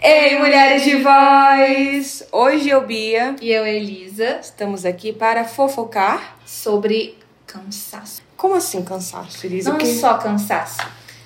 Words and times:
Ei, 0.00 0.38
mulheres 0.38 0.84
de 0.84 0.96
voz! 1.02 2.22
Hoje 2.30 2.68
eu, 2.68 2.80
Bia, 2.86 3.34
E 3.40 3.50
eu, 3.50 3.66
Elisa, 3.66 4.38
estamos 4.40 4.84
aqui 4.84 5.12
para 5.12 5.44
fofocar. 5.44 6.36
sobre 6.46 7.18
cansaço. 7.46 8.22
Como 8.36 8.54
assim 8.54 8.82
cansaço, 8.84 9.44
Elisa? 9.46 9.70
Não 9.70 9.78
que- 9.78 9.86
só 9.98 10.14
cansaço. 10.18 10.78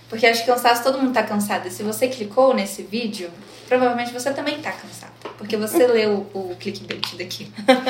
Porque 0.08 0.26
acho 0.26 0.40
que 0.44 0.50
cansaço 0.50 0.82
todo 0.82 0.98
mundo 0.98 1.12
tá 1.12 1.22
cansado. 1.22 1.68
E 1.68 1.70
se 1.70 1.82
você 1.82 2.08
clicou 2.08 2.54
nesse 2.54 2.82
vídeo, 2.82 3.30
provavelmente 3.68 4.12
você 4.12 4.30
também 4.32 4.58
tá 4.58 4.72
cansado. 4.72 5.12
Porque 5.38 5.56
você 5.56 5.84
leu 5.86 6.26
o 6.32 6.54
clickbait 6.58 7.16
daqui. 7.16 7.48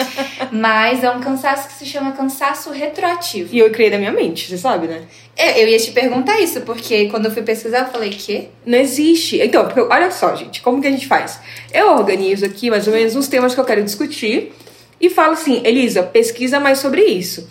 Mas 0.51 1.05
é 1.05 1.11
um 1.11 1.21
cansaço 1.21 1.69
que 1.69 1.75
se 1.75 1.87
chama 1.87 2.13
cansaço 2.13 2.71
retroativo. 2.71 3.55
E 3.55 3.59
eu 3.59 3.71
criei 3.71 3.91
da 3.91 3.99
minha 3.99 4.13
mente, 4.13 4.49
você 4.49 4.59
sabe, 4.59 4.87
né? 4.87 5.03
É, 5.37 5.63
eu 5.63 5.69
ia 5.69 5.79
te 5.79 5.91
perguntar 5.93 6.41
isso, 6.41 6.61
porque 6.63 7.09
quando 7.09 7.27
eu 7.27 7.31
fui 7.31 7.43
pesquisar, 7.43 7.81
eu 7.81 7.87
falei, 7.87 8.11
quê? 8.11 8.49
Não 8.65 8.79
existe. 8.79 9.39
Então, 9.41 9.65
porque, 9.65 9.81
olha 9.81 10.11
só, 10.11 10.35
gente, 10.35 10.63
como 10.63 10.81
que 10.81 10.89
a 10.89 10.91
gente 10.91 11.07
faz? 11.07 11.41
Eu 11.73 11.93
organizo 11.93 12.45
aqui 12.47 12.71
mais 12.71 12.87
ou 12.87 12.93
menos 12.93 13.15
uns 13.15 13.29
temas 13.29 13.55
que 13.55 13.61
eu 13.61 13.65
quero 13.65 13.83
discutir 13.83 14.53
e 15.01 15.11
falo 15.11 15.33
assim, 15.33 15.61
Elisa, 15.65 16.03
pesquisa 16.03 16.59
mais 16.59 16.79
sobre 16.79 17.05
isso. 17.05 17.49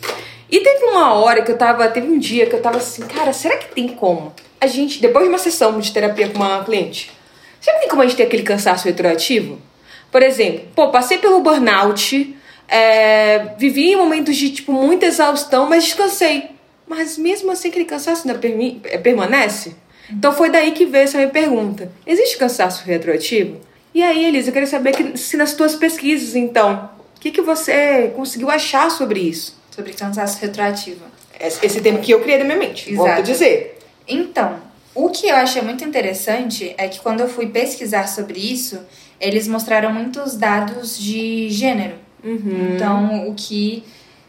E 0.50 0.60
teve 0.60 0.86
uma 0.86 1.14
hora 1.14 1.42
que 1.42 1.52
eu 1.52 1.58
tava, 1.58 1.88
teve 1.88 2.08
um 2.08 2.18
dia 2.18 2.46
que 2.46 2.56
eu 2.56 2.62
tava 2.62 2.78
assim, 2.78 3.04
cara, 3.04 3.34
será 3.34 3.58
que 3.58 3.74
tem 3.74 3.90
como 3.90 4.34
a 4.60 4.68
gente, 4.68 5.00
depois 5.00 5.24
de 5.24 5.30
uma 5.30 5.38
sessão 5.38 5.80
de 5.80 5.92
terapia 5.92 6.30
com 6.30 6.38
uma 6.38 6.64
cliente, 6.64 7.12
que 7.74 7.80
tem 7.80 7.90
como 7.90 8.02
a 8.02 8.06
gente 8.06 8.18
ter 8.18 8.24
aquele 8.24 8.44
cansaço 8.44 8.86
retroativo? 8.86 9.60
Por 10.12 10.22
exemplo, 10.22 10.66
pô, 10.76 10.90
passei 10.92 11.18
pelo 11.18 11.42
burnout, 11.42 12.36
é, 12.68 13.54
vivi 13.58 13.92
em 13.92 13.96
momentos 13.96 14.36
de, 14.36 14.50
tipo, 14.50 14.72
muita 14.72 15.06
exaustão, 15.06 15.68
mas 15.68 15.84
descansei. 15.84 16.52
Mas 16.88 17.18
mesmo 17.18 17.52
assim 17.52 17.70
aquele 17.70 17.86
cansaço 17.86 18.28
ainda 18.28 18.40
é, 18.86 18.98
permanece? 18.98 19.76
Então 20.10 20.32
foi 20.32 20.50
daí 20.50 20.72
que 20.72 20.86
veio 20.86 21.04
essa 21.04 21.18
minha 21.18 21.30
pergunta. 21.30 21.92
Existe 22.06 22.38
cansaço 22.38 22.86
retroativo? 22.86 23.60
E 23.94 24.04
aí, 24.04 24.26
Elisa, 24.26 24.50
eu 24.50 24.54
queria 24.54 24.68
saber 24.68 24.92
que, 24.92 25.18
se 25.18 25.38
nas 25.38 25.54
tuas 25.54 25.76
pesquisas, 25.76 26.36
então, 26.36 26.90
o 27.18 27.20
que, 27.20 27.32
que 27.32 27.42
você 27.42 28.12
conseguiu 28.16 28.50
achar 28.50 28.92
sobre 28.92 29.22
isso? 29.22 29.58
Sobre 29.72 29.94
cansaço 29.94 30.40
retroativo. 30.40 31.02
Esse 31.40 31.66
esse 31.66 31.82
tema 31.82 32.00
que 32.00 32.12
eu 32.12 32.22
criei 32.22 32.38
da 32.38 32.44
minha 32.44 32.58
mente, 32.58 32.94
volto 32.94 33.10
a 33.10 33.14
Exato. 33.14 33.32
dizer. 33.32 33.80
Então, 34.08 34.60
o 34.96 35.10
que 35.10 35.28
eu 35.28 35.36
achei 35.36 35.62
muito 35.62 35.84
interessante 35.84 36.74
é 36.78 36.88
que 36.88 37.00
quando 37.02 37.20
eu 37.20 37.28
fui 37.28 37.48
pesquisar 37.48 38.08
sobre 38.08 38.40
isso, 38.40 38.80
eles 39.20 39.48
mostraram 39.48 39.94
muitos 39.94 40.36
dados 40.36 40.98
de 40.98 41.50
gênero. 41.50 41.96
Então, 42.76 43.28
o 43.28 43.36
que 43.36 43.84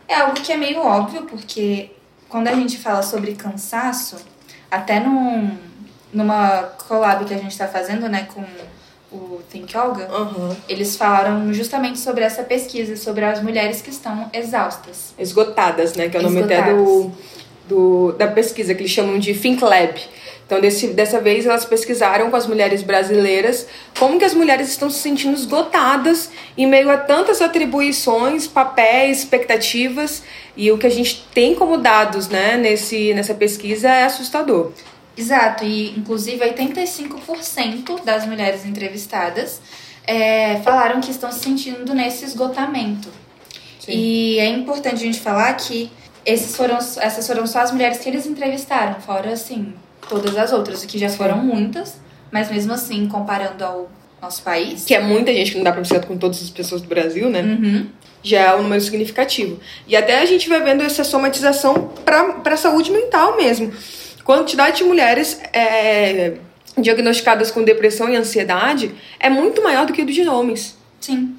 é 0.06 0.16
algo 0.16 0.34
que 0.34 0.52
é 0.52 0.56
meio 0.56 0.80
óbvio, 0.80 1.22
porque 1.22 1.90
quando 2.28 2.48
a 2.48 2.54
gente 2.54 2.76
fala 2.76 3.02
sobre 3.02 3.34
cansaço, 3.34 4.16
até 4.70 5.00
num, 5.00 5.56
numa 6.12 6.62
collab 6.88 7.24
que 7.24 7.32
a 7.32 7.38
gente 7.38 7.56
tá 7.56 7.66
fazendo, 7.66 8.08
né, 8.08 8.28
com 8.34 8.44
o 9.10 9.40
Think 9.50 9.76
Olga, 9.76 10.08
Aham. 10.08 10.56
eles 10.68 10.96
falaram 10.96 11.52
justamente 11.54 11.98
sobre 11.98 12.24
essa 12.24 12.42
pesquisa, 12.42 12.96
sobre 12.96 13.24
as 13.24 13.42
mulheres 13.42 13.80
que 13.80 13.90
estão 13.90 14.28
exaustas. 14.32 15.14
Esgotadas, 15.18 15.94
né? 15.94 16.08
Que 16.08 16.16
é 16.16 16.20
o 16.20 16.22
nome 16.24 16.42
até 16.42 16.74
do, 16.74 17.10
do, 17.68 18.12
da 18.12 18.26
pesquisa, 18.26 18.74
que 18.74 18.82
eles 18.82 18.92
chamam 18.92 19.18
de 19.18 19.32
Think 19.32 19.62
Lab. 19.64 19.98
Então, 20.46 20.60
desse, 20.60 20.88
dessa 20.88 21.20
vez, 21.20 21.44
elas 21.44 21.64
pesquisaram 21.64 22.30
com 22.30 22.36
as 22.36 22.46
mulheres 22.46 22.80
brasileiras 22.80 23.66
como 23.98 24.16
que 24.16 24.24
as 24.24 24.32
mulheres 24.32 24.68
estão 24.68 24.88
se 24.88 25.00
sentindo 25.00 25.34
esgotadas 25.34 26.30
em 26.56 26.66
meio 26.66 26.88
a 26.88 26.96
tantas 26.96 27.42
atribuições, 27.42 28.46
papéis, 28.46 29.18
expectativas. 29.18 30.22
E 30.56 30.70
o 30.70 30.78
que 30.78 30.86
a 30.86 30.90
gente 30.90 31.26
tem 31.34 31.56
como 31.56 31.76
dados 31.76 32.28
né, 32.28 32.56
nesse, 32.56 33.12
nessa 33.12 33.34
pesquisa 33.34 33.88
é 33.88 34.04
assustador. 34.04 34.70
Exato, 35.16 35.64
e 35.64 35.98
inclusive 35.98 36.38
85% 36.38 38.04
das 38.04 38.24
mulheres 38.24 38.64
entrevistadas 38.64 39.60
é, 40.06 40.60
falaram 40.60 41.00
que 41.00 41.10
estão 41.10 41.32
se 41.32 41.40
sentindo 41.40 41.92
nesse 41.92 42.24
esgotamento. 42.24 43.08
E 43.88 44.38
é 44.38 44.46
importante 44.46 44.94
a 44.94 44.98
gente 44.98 45.20
falar 45.20 45.54
que 45.54 45.90
esses 46.24 46.56
foram, 46.56 46.76
essas 46.76 47.26
foram 47.26 47.46
só 47.46 47.60
as 47.60 47.72
mulheres 47.72 47.98
que 47.98 48.08
eles 48.08 48.26
entrevistaram, 48.26 49.00
fora 49.00 49.32
assim, 49.32 49.74
todas 50.08 50.36
as 50.36 50.52
outras, 50.52 50.82
o 50.82 50.86
que 50.86 50.98
já 50.98 51.08
foram 51.08 51.38
muitas, 51.38 52.00
mas 52.30 52.50
mesmo 52.50 52.72
assim, 52.72 53.06
comparando 53.06 53.64
ao 53.64 53.90
nosso 54.20 54.42
país. 54.42 54.84
Que 54.84 54.94
é 54.94 55.00
muita 55.00 55.32
gente 55.32 55.52
que 55.52 55.56
não 55.56 55.64
dá 55.64 55.72
pra 55.72 55.84
ser 55.84 56.04
com 56.04 56.16
todas 56.16 56.42
as 56.42 56.50
pessoas 56.50 56.82
do 56.82 56.88
Brasil, 56.88 57.28
né? 57.28 57.42
Uhum. 57.42 57.86
já 58.22 58.40
é 58.40 58.56
um 58.56 58.62
número 58.62 58.80
significativo. 58.80 59.60
E 59.86 59.94
até 59.94 60.20
a 60.20 60.26
gente 60.26 60.48
vai 60.48 60.60
vendo 60.60 60.82
essa 60.82 61.04
somatização 61.04 61.90
para 62.04 62.54
a 62.54 62.56
saúde 62.56 62.90
mental 62.90 63.36
mesmo. 63.36 63.72
Quantidade 64.24 64.78
de 64.78 64.84
mulheres 64.84 65.40
é, 65.52 66.34
diagnosticadas 66.76 67.50
com 67.52 67.62
depressão 67.62 68.08
e 68.08 68.16
ansiedade 68.16 68.92
é 69.20 69.30
muito 69.30 69.62
maior 69.62 69.86
do 69.86 69.92
que 69.92 70.02
a 70.02 70.04
dos 70.04 70.26
homens. 70.26 70.76
Sim. 71.00 71.36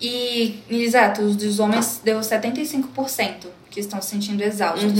E, 0.00 0.60
exato, 0.70 1.20
os 1.20 1.36
dos 1.36 1.58
homens 1.58 2.00
deu 2.02 2.18
75% 2.20 3.59
que 3.70 3.80
estão 3.80 4.02
se 4.02 4.10
sentindo 4.10 4.42
exaustos. 4.42 4.92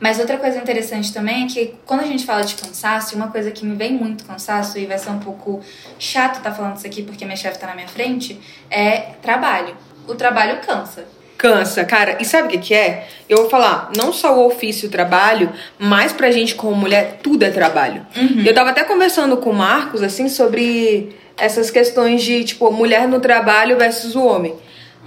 Mas 0.00 0.18
outra 0.18 0.36
coisa 0.36 0.58
interessante 0.58 1.12
também 1.12 1.44
é 1.44 1.46
que 1.46 1.74
quando 1.86 2.00
a 2.00 2.06
gente 2.06 2.26
fala 2.26 2.42
de 2.42 2.54
cansaço, 2.56 3.14
uma 3.14 3.28
coisa 3.28 3.50
que 3.50 3.64
me 3.64 3.76
vem 3.76 3.92
muito 3.92 4.24
cansaço, 4.24 4.78
e 4.78 4.86
vai 4.86 4.98
ser 4.98 5.10
um 5.10 5.20
pouco 5.20 5.60
chato 5.98 6.38
estar 6.38 6.52
falando 6.52 6.76
isso 6.76 6.86
aqui 6.86 7.02
porque 7.02 7.24
minha 7.24 7.36
chefe 7.36 7.58
tá 7.58 7.68
na 7.68 7.74
minha 7.74 7.88
frente, 7.88 8.40
é 8.68 9.12
trabalho. 9.22 9.76
O 10.08 10.14
trabalho 10.14 10.60
cansa. 10.60 11.06
Cansa, 11.38 11.84
cara. 11.84 12.18
E 12.20 12.24
sabe 12.24 12.48
o 12.48 12.50
que, 12.50 12.58
que 12.58 12.74
é? 12.74 13.08
Eu 13.28 13.38
vou 13.38 13.50
falar, 13.50 13.90
não 13.96 14.12
só 14.12 14.36
o 14.36 14.46
ofício, 14.46 14.88
o 14.88 14.90
trabalho, 14.90 15.52
mas 15.78 16.12
pra 16.12 16.30
gente 16.30 16.54
como 16.54 16.74
mulher, 16.76 17.18
tudo 17.22 17.44
é 17.44 17.50
trabalho. 17.50 18.06
Eu 18.44 18.54
tava 18.54 18.70
até 18.70 18.84
conversando 18.84 19.36
com 19.36 19.50
o 19.50 19.54
Marcos, 19.54 20.02
assim, 20.02 20.28
sobre 20.28 21.16
essas 21.36 21.70
questões 21.70 22.22
de, 22.22 22.44
tipo, 22.44 22.70
mulher 22.70 23.08
no 23.08 23.18
trabalho 23.18 23.76
versus 23.76 24.14
o 24.14 24.24
homem. 24.24 24.54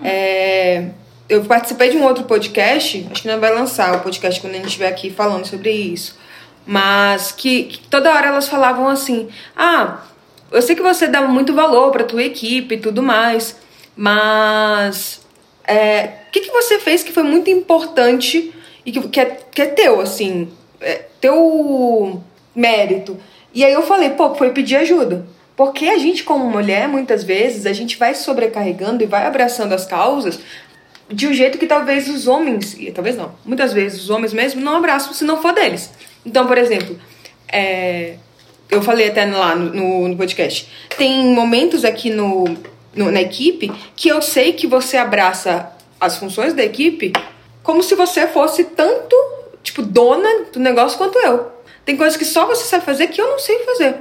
É, 0.04 0.90
eu 1.28 1.44
participei 1.46 1.90
de 1.90 1.98
um 1.98 2.04
outro 2.04 2.24
podcast, 2.26 3.08
acho 3.12 3.22
que 3.22 3.28
não 3.28 3.40
vai 3.40 3.54
lançar 3.54 3.96
o 3.96 4.02
podcast 4.02 4.40
quando 4.40 4.54
a 4.54 4.58
gente 4.58 4.68
estiver 4.68 4.88
aqui 4.88 5.10
falando 5.10 5.46
sobre 5.46 5.72
isso. 5.72 6.18
Mas 6.66 7.32
que, 7.32 7.64
que 7.64 7.80
toda 7.88 8.14
hora 8.14 8.28
elas 8.28 8.48
falavam 8.48 8.88
assim: 8.88 9.30
ah, 9.56 10.04
eu 10.52 10.62
sei 10.62 10.76
que 10.76 10.82
você 10.82 11.08
dá 11.08 11.22
muito 11.22 11.54
valor 11.54 11.92
pra 11.92 12.04
tua 12.04 12.24
equipe 12.24 12.76
e 12.76 12.80
tudo 12.80 13.02
mais, 13.02 13.56
mas 13.96 15.22
é, 15.68 16.10
o 16.28 16.32
que, 16.32 16.42
que 16.42 16.52
você 16.52 16.80
fez 16.80 17.04
que 17.04 17.12
foi 17.12 17.24
muito 17.24 17.50
importante 17.50 18.54
e 18.86 18.92
que, 18.92 19.08
que, 19.08 19.20
é, 19.20 19.38
que 19.52 19.62
é 19.62 19.66
teu, 19.68 20.00
assim, 20.00 20.50
é, 20.80 21.06
teu 21.20 22.22
mérito? 22.56 23.18
E 23.54 23.64
aí 23.64 23.74
eu 23.74 23.84
falei, 23.84 24.12
pô, 24.12 24.36
foi 24.36 24.52
pedir 24.52 24.76
ajuda. 24.76 25.26
Porque 25.56 25.86
a 25.86 25.98
gente, 25.98 26.24
como 26.24 26.50
mulher, 26.50 26.88
muitas 26.88 27.24
vezes, 27.24 27.66
a 27.66 27.72
gente 27.72 27.98
vai 27.98 28.14
sobrecarregando 28.14 29.02
e 29.02 29.08
vai 29.08 29.26
abraçando 29.26 29.74
as 29.74 29.86
causas 29.86 30.38
de 31.10 31.28
um 31.28 31.34
jeito 31.34 31.58
que 31.58 31.68
talvez 31.68 32.08
os 32.10 32.28
homens, 32.28 32.76
e 32.80 32.92
talvez 32.92 33.16
não, 33.16 33.34
muitas 33.46 33.72
vezes 33.74 34.02
os 34.04 34.10
homens 34.10 34.34
mesmo 34.34 34.62
não 34.62 34.76
abraçam 34.76 35.14
se 35.14 35.24
não 35.24 35.42
for 35.42 35.54
deles. 35.54 35.92
Então, 36.26 36.48
por 36.48 36.58
exemplo, 36.58 36.98
é, 37.48 38.16
eu 38.70 38.82
falei 38.82 39.08
até 39.10 39.26
lá 39.26 39.56
no, 39.56 39.72
no, 39.74 40.08
no 40.10 40.18
podcast, 40.18 40.68
tem 40.98 41.26
momentos 41.28 41.86
aqui 41.86 42.10
no, 42.10 42.46
no- 42.96 43.12
na 43.12 43.22
equipe 43.22 43.72
que 43.96 44.10
eu 44.10 44.22
sei 44.22 44.54
que 44.54 44.66
você 44.68 44.98
abraça 44.98 45.72
as 46.00 46.18
funções 46.18 46.54
da 46.54 46.64
equipe 46.64 47.14
como 47.62 47.82
se 47.84 47.96
você 47.96 48.28
fosse 48.28 48.64
tanto, 48.64 49.16
tipo, 49.64 49.82
dona 49.82 50.46
do 50.52 50.60
negócio 50.60 50.98
quanto 50.98 51.18
eu. 51.20 51.52
Tem 51.84 51.96
coisas 51.96 52.18
que 52.18 52.26
só 52.26 52.46
você 52.48 52.64
sabe 52.66 52.84
fazer 52.84 53.08
que 53.08 53.22
eu 53.22 53.30
não 53.30 53.40
sei 53.40 53.60
fazer. 53.60 53.96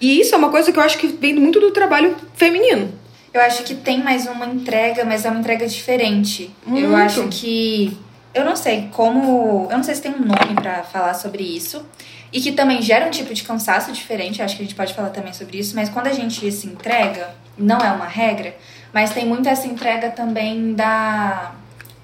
E 0.00 0.20
isso 0.20 0.34
é 0.34 0.38
uma 0.38 0.50
coisa 0.50 0.70
que 0.72 0.78
eu 0.78 0.82
acho 0.82 0.98
que 0.98 1.08
vem 1.08 1.34
muito 1.34 1.58
do 1.60 1.72
trabalho 1.72 2.16
feminino. 2.34 2.92
Eu 3.32 3.40
acho 3.42 3.62
que 3.62 3.74
tem 3.74 4.02
mais 4.02 4.26
uma 4.26 4.46
entrega, 4.46 5.04
mas 5.04 5.24
é 5.24 5.30
uma 5.30 5.40
entrega 5.40 5.66
diferente. 5.66 6.50
Muito. 6.64 6.84
Eu 6.84 6.96
acho 6.96 7.28
que. 7.28 7.96
Eu 8.34 8.44
não 8.44 8.56
sei 8.56 8.88
como. 8.92 9.68
Eu 9.70 9.76
não 9.76 9.84
sei 9.84 9.94
se 9.94 10.02
tem 10.02 10.12
um 10.12 10.20
nome 10.20 10.54
pra 10.54 10.82
falar 10.82 11.14
sobre 11.14 11.42
isso. 11.42 11.84
E 12.32 12.40
que 12.40 12.52
também 12.52 12.82
gera 12.82 13.06
um 13.06 13.10
tipo 13.10 13.32
de 13.32 13.42
cansaço 13.42 13.90
diferente. 13.92 14.38
Eu 14.38 14.44
acho 14.44 14.56
que 14.56 14.62
a 14.62 14.64
gente 14.64 14.74
pode 14.74 14.94
falar 14.94 15.10
também 15.10 15.32
sobre 15.32 15.58
isso. 15.58 15.74
Mas 15.74 15.88
quando 15.88 16.08
a 16.08 16.12
gente 16.12 16.50
se 16.52 16.66
entrega, 16.66 17.30
não 17.56 17.78
é 17.78 17.90
uma 17.90 18.06
regra, 18.06 18.54
mas 18.92 19.10
tem 19.10 19.26
muito 19.26 19.48
essa 19.48 19.66
entrega 19.66 20.10
também 20.10 20.74
da. 20.74 21.52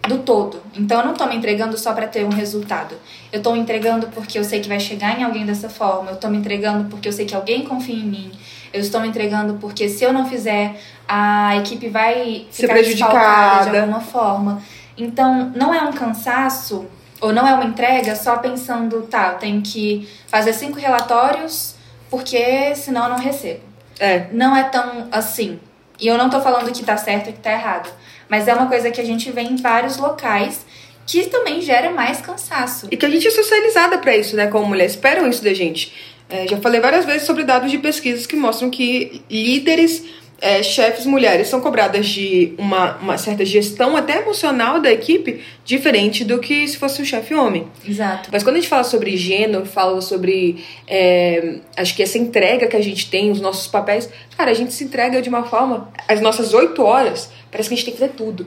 Do 0.06 0.19
todo. 0.19 0.60
Então 0.76 1.00
eu 1.00 1.06
não 1.06 1.14
tô 1.14 1.25
me 1.26 1.34
entregando 1.34 1.78
só 1.78 1.94
pra 1.94 2.06
ter 2.06 2.26
um 2.26 2.28
resultado. 2.28 2.94
Eu 3.32 3.43
tô 3.43 3.52
me 3.52 3.58
entregando 3.58 4.08
porque 4.08 4.38
eu 4.38 4.44
sei 4.44 4.60
que 4.60 4.69
vai 4.69 4.78
chegar 4.78 5.19
em 5.19 5.25
alguém 5.25 5.46
dessa 5.46 5.70
forma. 5.70 6.10
Eu 6.10 6.16
tô 6.16 6.28
me 6.28 6.37
entregando 6.37 6.90
porque 6.90 7.08
eu 7.08 7.12
sei 7.12 7.25
que 7.25 7.34
alguém 7.34 7.64
confia 7.64 7.94
em 7.94 8.04
mim. 8.04 8.31
Eu 8.75 8.81
estou 8.81 9.00
me 9.00 9.06
entregando 9.06 9.55
porque 9.61 9.88
se 9.88 10.03
eu 10.03 10.12
não 10.12 10.29
fizer, 10.29 10.75
a 11.06 11.56
equipe 11.59 11.88
vai 11.88 12.44
Ser 12.50 12.62
ficar 12.62 12.75
prejudicada. 12.75 13.71
de 13.71 13.79
alguma 13.79 14.00
forma. 14.00 14.61
Então, 14.99 15.53
não 15.55 15.73
é 15.73 15.81
um 15.82 15.93
cansaço 15.93 16.85
ou 17.21 17.32
não 17.32 17.47
é 17.47 17.55
uma 17.55 17.65
entrega 17.65 18.17
só 18.17 18.37
pensando, 18.38 19.03
tá, 19.03 19.31
eu 19.35 19.38
tenho 19.38 19.62
que 19.62 20.09
fazer 20.26 20.53
cinco 20.53 20.76
relatórios 20.76 21.76
porque 22.11 22.75
senão 22.75 23.05
eu 23.05 23.11
não 23.11 23.19
recebo. 23.19 23.61
É. 24.00 24.26
Não 24.32 24.56
é 24.56 24.65
tão 24.65 25.06
assim. 25.12 25.61
E 26.00 26.09
eu 26.09 26.19
não 26.19 26.29
tô 26.29 26.41
falando 26.41 26.73
que 26.73 26.82
tá 26.82 26.97
certo 26.97 27.31
e 27.31 27.32
que 27.32 27.38
tá 27.38 27.53
errado. 27.53 27.88
Mas 28.29 28.49
é 28.49 28.55
uma 28.55 28.67
coisa 28.67 28.91
que 28.91 29.00
a 29.00 29.05
gente 29.05 29.31
vê 29.31 29.43
em 29.43 29.55
vários 29.55 29.99
locais 29.99 30.67
que 31.06 31.26
também 31.26 31.61
gera 31.61 31.91
mais 31.91 32.21
cansaço. 32.21 32.88
E 32.91 32.97
que 32.97 33.06
a 33.06 33.11
gente 33.11 33.29
é 33.29 33.31
socializada 33.31 33.99
pra 33.99 34.17
isso, 34.17 34.35
né? 34.35 34.49
Como 34.49 34.67
mulher, 34.67 34.87
esperam 34.87 35.29
isso 35.29 35.44
da 35.44 35.55
gente. 35.55 36.13
É, 36.29 36.49
já 36.49 36.56
falei 36.59 36.81
várias 36.81 37.05
vezes 37.05 37.23
sobre 37.25 37.44
dados 37.44 37.71
de 37.71 37.79
pesquisas 37.79 38.26
que 38.26 38.35
mostram 38.35 38.71
que 38.71 39.23
líderes, 39.31 40.05
é, 40.41 40.62
chefes 40.62 41.06
mulheres 41.06 41.49
são 41.49 41.61
cobradas 41.61 42.06
de 42.06 42.53
uma, 42.59 42.97
uma 42.97 43.17
certa 43.17 43.44
gestão 43.44 43.97
até 43.97 44.19
emocional 44.19 44.81
da 44.81 44.93
equipe, 44.93 45.43
diferente 45.65 46.25
do 46.25 46.38
que 46.38 46.67
se 46.67 46.76
fosse 46.76 47.00
um 47.00 47.05
chefe 47.05 47.35
homem. 47.35 47.67
Exato. 47.87 48.29
Mas 48.32 48.43
quando 48.43 48.56
a 48.56 48.59
gente 48.59 48.69
fala 48.69 48.85
sobre 48.85 49.17
gênero, 49.17 49.65
fala 49.65 50.00
sobre. 50.00 50.62
é, 50.87 51.61
acho 51.76 51.94
que 51.94 52.03
essa 52.03 52.19
entrega 52.19 52.67
que 52.67 52.76
a 52.76 52.82
gente 52.82 53.09
tem, 53.09 53.31
os 53.31 53.41
nossos 53.41 53.67
papéis. 53.67 54.09
Cara, 54.37 54.50
a 54.50 54.55
gente 54.55 54.73
se 54.73 54.85
entrega 54.85 55.23
de 55.23 55.29
uma 55.29 55.44
forma. 55.44 55.91
As 56.09 56.21
nossas 56.21 56.53
oito 56.53 56.82
horas, 56.82 57.31
parece 57.50 57.69
que 57.69 57.75
a 57.75 57.76
gente 57.76 57.85
tem 57.87 57.94
que 57.94 58.00
fazer 58.00 58.12
tudo. 58.12 58.47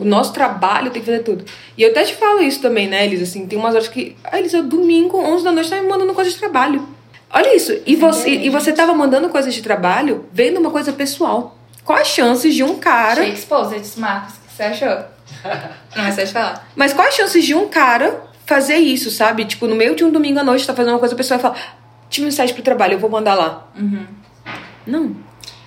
O 0.00 0.04
nosso 0.04 0.32
trabalho 0.32 0.90
tem 0.90 1.00
que 1.00 1.06
fazer 1.06 1.22
tudo. 1.22 1.44
E 1.76 1.82
eu 1.82 1.90
até 1.90 2.02
te 2.02 2.14
falo 2.14 2.42
isso 2.42 2.60
também, 2.60 2.88
né, 2.88 3.04
Elisa? 3.04 3.22
Assim, 3.22 3.46
tem 3.46 3.58
umas 3.58 3.74
horas 3.74 3.88
que. 3.88 4.16
Ah, 4.24 4.38
Elisa, 4.38 4.62
domingo, 4.62 5.18
11 5.18 5.44
da 5.44 5.52
noite, 5.52 5.70
tá 5.70 5.80
me 5.80 5.88
mandando 5.88 6.12
coisa 6.14 6.30
de 6.30 6.36
trabalho. 6.36 6.95
Olha 7.36 7.54
isso. 7.54 7.78
E 7.84 7.94
você, 7.96 8.30
e 8.30 8.48
você 8.48 8.72
tava 8.72 8.94
mandando 8.94 9.28
coisas 9.28 9.52
de 9.52 9.60
trabalho 9.60 10.24
vendo 10.32 10.58
uma 10.58 10.70
coisa 10.70 10.90
pessoal. 10.90 11.58
Qual 11.84 11.98
as 11.98 12.06
chances 12.06 12.54
de 12.54 12.64
um 12.64 12.78
cara. 12.78 13.20
Achei 13.20 13.34
exposed, 13.34 14.00
Marcos. 14.00 14.36
O 14.36 14.40
que 14.40 14.52
você 14.54 14.62
achou? 14.62 15.04
Não, 15.94 16.02
mas 16.04 16.16
pode 16.16 16.32
falar. 16.32 16.68
Mas 16.74 16.94
quais 16.94 17.10
as 17.10 17.16
chances 17.16 17.44
de 17.44 17.54
um 17.54 17.68
cara 17.68 18.24
fazer 18.46 18.76
isso, 18.76 19.10
sabe? 19.10 19.44
Tipo, 19.44 19.66
no 19.66 19.76
meio 19.76 19.94
de 19.94 20.02
um 20.02 20.10
domingo 20.10 20.38
à 20.38 20.44
noite, 20.44 20.66
tá 20.66 20.72
fazendo 20.72 20.94
uma 20.94 20.98
coisa 20.98 21.14
pessoal 21.14 21.38
e 21.38 21.42
fala: 21.42 21.56
tive 22.08 22.26
um 22.26 22.30
site 22.30 22.54
pro 22.54 22.62
trabalho, 22.62 22.94
eu 22.94 22.98
vou 22.98 23.10
mandar 23.10 23.34
lá. 23.34 23.68
Não. 24.86 25.14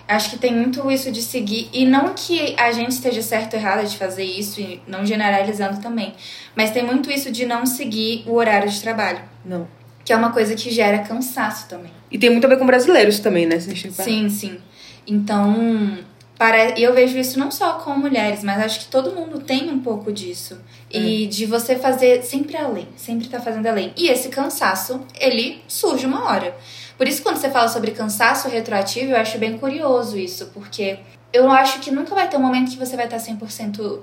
Acho 0.08 0.32
que 0.32 0.40
tem 0.40 0.52
muito 0.52 0.90
isso 0.90 1.12
de 1.12 1.22
seguir. 1.22 1.70
E 1.72 1.86
não 1.86 2.16
que 2.16 2.56
a 2.58 2.72
gente 2.72 2.94
esteja 2.94 3.22
certo 3.22 3.54
ou 3.54 3.60
errada 3.60 3.84
de 3.84 3.96
fazer 3.96 4.24
isso, 4.24 4.60
e 4.60 4.82
não 4.88 5.06
generalizando 5.06 5.80
também. 5.82 6.16
Mas 6.56 6.72
tem 6.72 6.82
muito 6.82 7.12
isso 7.12 7.32
de 7.32 7.46
não 7.46 7.64
seguir 7.64 8.24
o 8.26 8.34
horário 8.34 8.68
de 8.68 8.82
trabalho. 8.82 9.20
Não. 9.46 9.68
Que 10.10 10.14
é 10.14 10.16
uma 10.16 10.32
coisa 10.32 10.56
que 10.56 10.72
gera 10.72 10.98
cansaço 11.04 11.68
também. 11.70 11.92
E 12.10 12.18
tem 12.18 12.32
muito 12.32 12.44
a 12.44 12.48
ver 12.48 12.58
com 12.58 12.66
brasileiros 12.66 13.20
também, 13.20 13.46
né? 13.46 13.60
Sim, 14.04 14.28
sim. 14.28 14.58
Então, 15.06 16.00
para... 16.36 16.80
e 16.80 16.82
eu 16.82 16.96
vejo 16.96 17.16
isso 17.16 17.38
não 17.38 17.52
só 17.52 17.74
com 17.74 17.92
mulheres, 17.92 18.44
mas 18.44 18.60
acho 18.60 18.80
que 18.80 18.86
todo 18.88 19.12
mundo 19.12 19.40
tem 19.40 19.70
um 19.70 19.78
pouco 19.78 20.12
disso. 20.12 20.58
E 20.90 21.28
de 21.28 21.46
você 21.46 21.76
fazer 21.76 22.24
sempre 22.24 22.58
além, 22.58 22.88
sempre 22.96 23.28
tá 23.28 23.40
fazendo 23.40 23.68
além. 23.68 23.94
E 23.96 24.08
esse 24.08 24.30
cansaço, 24.30 25.00
ele 25.14 25.62
surge 25.68 26.08
uma 26.08 26.26
hora. 26.26 26.58
Por 26.98 27.08
isso, 27.08 27.22
quando 27.22 27.38
você 27.38 27.52
fala 27.52 27.68
sobre 27.68 27.92
cansaço 27.92 28.50
retroativo, 28.50 29.12
eu 29.12 29.16
acho 29.16 29.38
bem 29.38 29.60
curioso 29.60 30.18
isso, 30.18 30.48
porque 30.56 30.98
eu 31.32 31.52
acho 31.52 31.82
que 31.82 31.92
nunca 31.92 32.16
vai 32.16 32.28
ter 32.28 32.38
um 32.38 32.42
momento 32.42 32.72
que 32.72 32.80
você 32.80 32.96
vai 32.96 33.06
estar 33.06 33.18
100% 33.18 34.00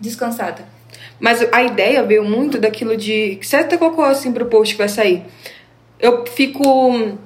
descansada. 0.00 0.64
Mas 1.20 1.46
a 1.52 1.62
ideia 1.62 2.02
veio 2.02 2.24
muito 2.24 2.58
daquilo 2.58 2.96
de. 2.96 3.36
que 3.36 3.46
Você 3.46 3.56
até 3.56 3.76
colocou 3.76 4.04
assim 4.04 4.32
pro 4.32 4.46
post 4.46 4.74
que 4.74 4.78
vai 4.78 4.88
sair. 4.88 5.22
Eu 5.98 6.26
fico. 6.26 6.62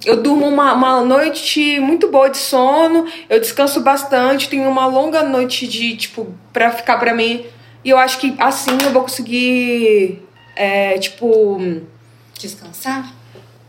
Eu 0.05 0.23
durmo 0.23 0.46
uma, 0.46 0.73
uma 0.75 1.00
noite 1.02 1.81
muito 1.81 2.08
boa 2.08 2.29
de 2.29 2.38
sono, 2.38 3.06
eu 3.29 3.40
descanso 3.40 3.81
bastante, 3.81 4.49
tenho 4.49 4.69
uma 4.69 4.87
longa 4.87 5.23
noite 5.23 5.67
de, 5.67 5.96
tipo, 5.96 6.32
pra 6.52 6.70
ficar 6.70 6.99
pra 6.99 7.14
mim. 7.14 7.46
E 7.85 7.90
eu 7.90 7.99
acho 7.99 8.19
que 8.19 8.35
assim 8.38 8.76
eu 8.85 8.93
vou 8.93 9.02
conseguir. 9.02 10.23
É, 10.55 10.99
tipo. 10.99 11.61
Descansar? 12.38 13.19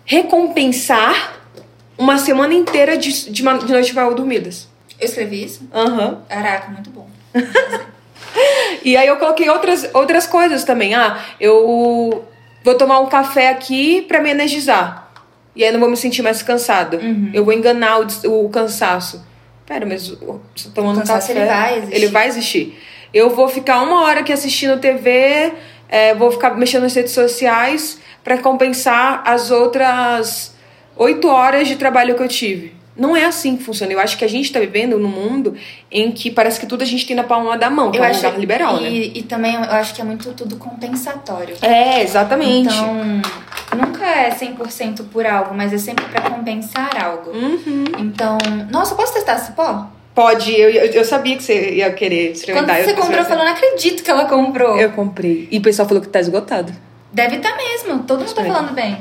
recompensar 0.10 1.40
uma 1.96 2.18
semana 2.18 2.56
inteira 2.56 2.98
de, 2.98 3.12
de, 3.30 3.32
de 3.32 3.44
noites 3.44 3.94
mal 3.94 4.16
dormidas. 4.16 4.68
Eu 5.00 5.06
escrevi 5.06 5.44
isso? 5.44 5.70
Aham. 5.72 6.24
Caraca, 6.28 6.72
muito 6.72 6.90
bom. 6.90 7.08
E 8.84 8.96
aí 8.96 9.08
eu 9.08 9.18
coloquei 9.18 9.50
outras, 9.50 9.90
outras 9.94 10.26
coisas 10.28 10.64
também. 10.64 10.94
Ah, 10.96 11.18
eu 11.40 12.26
vou 12.64 12.76
tomar 12.76 13.00
um 13.00 13.08
café 13.08 13.50
aqui 13.50 14.02
pra 14.04 14.22
me 14.22 14.30
energizar. 14.30 15.10
E 15.56 15.64
aí 15.64 15.70
eu 15.70 15.74
não 15.74 15.80
vou 15.80 15.90
me 15.90 15.98
sentir 15.98 16.22
mais 16.22 16.42
cansada. 16.44 16.98
Uhum. 16.98 17.32
Eu 17.34 17.44
vou 17.44 17.54
enganar 17.54 18.00
o, 18.00 18.46
o 18.46 18.50
cansaço. 18.50 19.26
Pera, 19.66 19.86
mas 19.86 20.10
o- 20.12 20.40
você 20.56 20.70
tomando 20.70 20.98
café. 21.14 21.32
ele 21.32 21.46
vai 21.48 21.78
existir. 21.78 21.96
Ele 21.96 22.08
vai 22.08 22.28
existir. 22.28 22.80
Eu 23.14 23.30
vou 23.32 23.48
ficar 23.48 23.82
uma 23.82 24.02
hora 24.04 24.20
aqui 24.22 24.32
assistindo 24.32 24.80
TV, 24.80 25.52
é, 25.90 26.14
vou 26.14 26.32
ficar 26.32 26.52
mexendo 26.56 26.84
nas 26.84 26.94
redes 26.96 27.12
sociais 27.12 28.00
pra 28.24 28.38
compensar 28.38 29.24
as 29.26 29.50
outras 29.52 30.56
oito 30.96 31.28
horas 31.28 31.68
de 31.68 31.76
trabalho 31.76 32.16
que 32.16 32.22
eu 32.22 32.28
tive. 32.28 32.76
Não 33.00 33.16
é 33.16 33.24
assim 33.24 33.56
que 33.56 33.64
funciona. 33.64 33.94
Eu 33.94 34.00
acho 34.00 34.18
que 34.18 34.26
a 34.26 34.28
gente 34.28 34.52
tá 34.52 34.60
vivendo 34.60 35.00
num 35.00 35.08
mundo 35.08 35.56
em 35.90 36.12
que 36.12 36.30
parece 36.30 36.60
que 36.60 36.66
tudo 36.66 36.82
a 36.82 36.86
gente 36.86 37.08
tem 37.08 37.16
na 37.16 37.24
palma 37.24 37.58
da 37.58 37.70
mão, 37.70 37.92
que 37.92 37.98
Eu 37.98 38.04
é 38.04 38.08
um 38.08 38.10
acho 38.10 38.26
lugar 38.26 38.40
liberal, 38.40 38.78
e, 38.78 38.82
né? 38.82 38.90
e 39.16 39.24
também 39.24 39.56
eu 39.56 39.62
acho 39.62 39.96
que 39.96 40.02
é 40.02 40.04
muito 40.04 40.34
tudo 40.34 40.58
compensatório. 40.58 41.56
É, 41.62 42.02
exatamente. 42.04 42.68
Então, 42.68 43.22
nunca 43.78 44.06
é 44.06 44.30
100% 44.32 45.06
por 45.14 45.26
algo, 45.26 45.56
mas 45.56 45.72
é 45.72 45.78
sempre 45.78 46.04
pra 46.06 46.30
compensar 46.30 46.92
algo. 47.02 47.32
Uhum. 47.32 47.86
Então, 48.00 48.38
nossa, 48.70 48.94
posso 48.96 49.14
testar 49.14 49.38
esse 49.38 49.54
pó? 49.54 49.88
Pode, 50.14 50.52
eu, 50.52 50.70
eu, 50.70 51.06
sabia 51.06 51.38
que 51.38 51.44
você 51.44 51.76
ia 51.76 51.94
querer 51.94 52.26
Quando 52.26 52.36
experimentar. 52.36 52.84
você 52.84 52.92
eu, 52.92 52.96
comprou, 52.96 53.18
eu 53.20 53.24
falei, 53.26 53.46
não 53.46 53.52
acredito 53.54 54.04
que 54.04 54.12
ela 54.12 54.26
comprou. 54.26 54.78
eu 54.78 54.92
comprei. 54.92 55.48
E 55.50 55.58
o 55.58 55.62
pessoal 55.62 55.88
falou 55.88 56.04
que 56.04 56.10
tá 56.10 56.20
esgotado. 56.20 56.74
Deve 57.14 57.38
estar 57.38 57.56
mesmo, 57.56 58.04
todo 58.04 58.20
mundo 58.20 58.34
tá 58.34 58.44
falando 58.44 58.74
bem. 58.74 58.98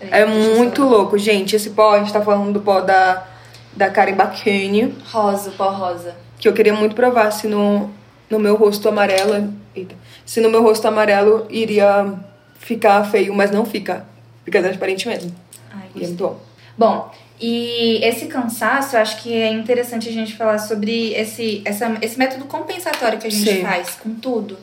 É 0.00 0.24
muito 0.24 0.84
louco, 0.84 1.18
gente. 1.18 1.56
Esse 1.56 1.70
pó, 1.70 1.94
a 1.94 1.98
gente 1.98 2.12
tá 2.12 2.20
falando 2.20 2.52
do 2.52 2.60
pó 2.60 2.80
da, 2.80 3.26
da 3.74 3.90
Karen 3.90 4.14
Bacchini, 4.14 4.94
Rosa, 5.10 5.50
pó 5.52 5.70
rosa. 5.70 6.14
que 6.38 6.48
eu 6.48 6.52
queria 6.52 6.74
muito 6.74 6.94
provar 6.94 7.30
se 7.30 7.46
no, 7.46 7.90
no 8.28 8.38
meu 8.38 8.56
rosto 8.56 8.88
amarelo. 8.88 9.52
Eita, 9.74 9.94
se 10.24 10.40
no 10.40 10.50
meu 10.50 10.62
rosto 10.62 10.86
amarelo 10.86 11.46
iria 11.50 12.14
ficar 12.58 13.04
feio, 13.04 13.34
mas 13.34 13.50
não 13.50 13.64
fica. 13.64 14.06
Fica 14.44 14.60
transparente 14.60 15.08
mesmo. 15.08 15.34
Ai, 15.72 15.88
E 15.94 16.04
é 16.04 16.06
muito 16.06 16.22
bom. 16.22 16.40
Bom, 16.76 17.10
e 17.40 17.98
esse 18.04 18.26
cansaço, 18.26 18.96
eu 18.96 19.00
acho 19.00 19.22
que 19.22 19.32
é 19.32 19.50
interessante 19.50 20.08
a 20.08 20.12
gente 20.12 20.36
falar 20.36 20.58
sobre 20.58 21.12
esse, 21.12 21.60
essa, 21.64 21.96
esse 22.00 22.18
método 22.18 22.44
compensatório 22.44 23.18
que 23.18 23.26
a 23.26 23.30
gente 23.30 23.50
Sim. 23.50 23.62
faz 23.62 23.96
com 23.96 24.14
tudo. 24.14 24.56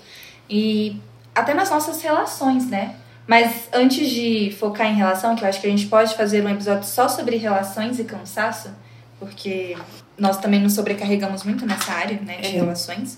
E 0.49 0.97
até 1.35 1.53
nas 1.53 1.69
nossas 1.69 2.01
relações, 2.01 2.67
né? 2.69 2.95
Mas 3.27 3.69
antes 3.71 4.09
de 4.09 4.55
focar 4.59 4.87
em 4.87 4.95
relação, 4.95 5.35
que 5.35 5.43
eu 5.43 5.47
acho 5.47 5.61
que 5.61 5.67
a 5.67 5.69
gente 5.69 5.85
pode 5.87 6.15
fazer 6.15 6.43
um 6.43 6.49
episódio 6.49 6.87
só 6.87 7.07
sobre 7.07 7.35
relações 7.37 7.99
e 7.99 8.03
cansaço, 8.03 8.69
porque 9.19 9.77
nós 10.17 10.37
também 10.37 10.59
nos 10.59 10.73
sobrecarregamos 10.73 11.43
muito 11.43 11.65
nessa 11.65 11.91
área, 11.91 12.19
né, 12.21 12.37
de 12.37 12.47
É. 12.47 12.51
relações. 12.51 13.17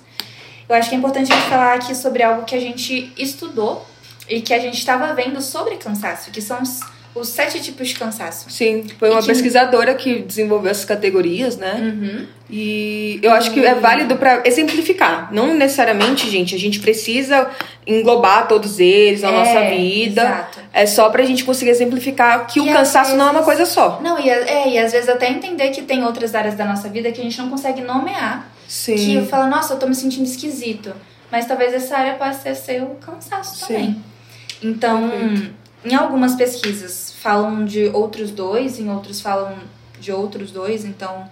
Eu 0.67 0.75
acho 0.75 0.89
que 0.89 0.95
é 0.95 0.97
importante 0.97 1.31
a 1.31 1.35
gente 1.35 1.49
falar 1.49 1.73
aqui 1.75 1.93
sobre 1.93 2.23
algo 2.23 2.45
que 2.45 2.55
a 2.55 2.59
gente 2.59 3.11
estudou 3.17 3.85
e 4.29 4.41
que 4.41 4.53
a 4.53 4.59
gente 4.59 4.77
estava 4.77 5.13
vendo 5.13 5.41
sobre 5.41 5.75
cansaço, 5.77 6.31
que 6.31 6.41
são 6.41 6.61
os, 6.61 6.79
os 7.13 7.27
sete 7.27 7.61
tipos 7.61 7.89
de 7.89 7.95
cansaço. 7.95 8.49
Sim, 8.49 8.85
foi 8.97 9.09
uma 9.09 9.19
que- 9.21 9.27
pesquisadora 9.27 9.93
que 9.95 10.19
desenvolveu 10.19 10.71
essas 10.71 10.85
categorias, 10.85 11.57
né? 11.57 11.73
Uhum. 11.81 12.25
E 12.49 13.19
eu 13.21 13.31
acho 13.33 13.51
que 13.51 13.65
é 13.65 13.75
válido 13.75 14.15
pra 14.17 14.41
exemplificar. 14.45 15.29
Não 15.33 15.53
necessariamente, 15.53 16.29
gente, 16.29 16.53
a 16.55 16.59
gente 16.59 16.79
precisa 16.79 17.49
englobar 17.87 18.47
todos 18.47 18.79
eles 18.79 19.21
na 19.21 19.29
É, 19.29 19.31
nossa 19.31 19.61
vida. 19.75 20.21
exato. 20.21 20.59
É 20.73 20.85
só 20.85 21.09
pra 21.09 21.23
gente 21.23 21.43
conseguir 21.43 21.71
exemplificar 21.71 22.47
que 22.47 22.59
E 22.59 22.61
o 22.61 22.65
cansaço 22.73 23.15
não 23.15 23.27
é 23.27 23.31
uma 23.31 23.41
vezes- 23.41 23.45
coisa 23.45 23.65
só. 23.65 23.99
Não, 24.01 24.19
e, 24.19 24.29
a- 24.29 24.35
é, 24.49 24.69
e 24.69 24.77
às 24.77 24.91
vezes 24.91 25.09
até 25.09 25.29
entender 25.29 25.69
que 25.71 25.81
tem 25.81 26.03
outras 26.05 26.33
áreas 26.35 26.55
da 26.55 26.65
nossa 26.65 26.87
vida 26.89 27.11
que 27.11 27.19
a 27.19 27.23
gente 27.23 27.37
não 27.37 27.49
consegue 27.49 27.81
nomear. 27.81 28.49
Sim. 28.67 28.95
Que 28.95 29.13
eu 29.15 29.25
falo, 29.25 29.49
nossa, 29.49 29.73
eu 29.73 29.79
tô 29.79 29.85
me 29.87 29.95
sentindo 29.95 30.25
esquisito. 30.25 30.93
Mas 31.31 31.45
talvez 31.45 31.73
essa 31.73 31.97
área 31.97 32.13
possa 32.15 32.39
ser 32.39 32.55
seu 32.55 32.85
cansaço 33.05 33.65
Sim. 33.65 33.65
também. 33.67 34.03
Então, 34.61 35.09
Perfeito. 35.09 35.53
Em 35.83 35.95
algumas 35.95 36.35
pesquisas 36.35 37.13
falam 37.19 37.65
de 37.65 37.85
outros 37.87 38.31
dois, 38.31 38.79
em 38.79 38.89
outros 38.89 39.21
falam 39.21 39.57
de 39.99 40.11
outros 40.11 40.51
dois, 40.51 40.85
então 40.85 41.29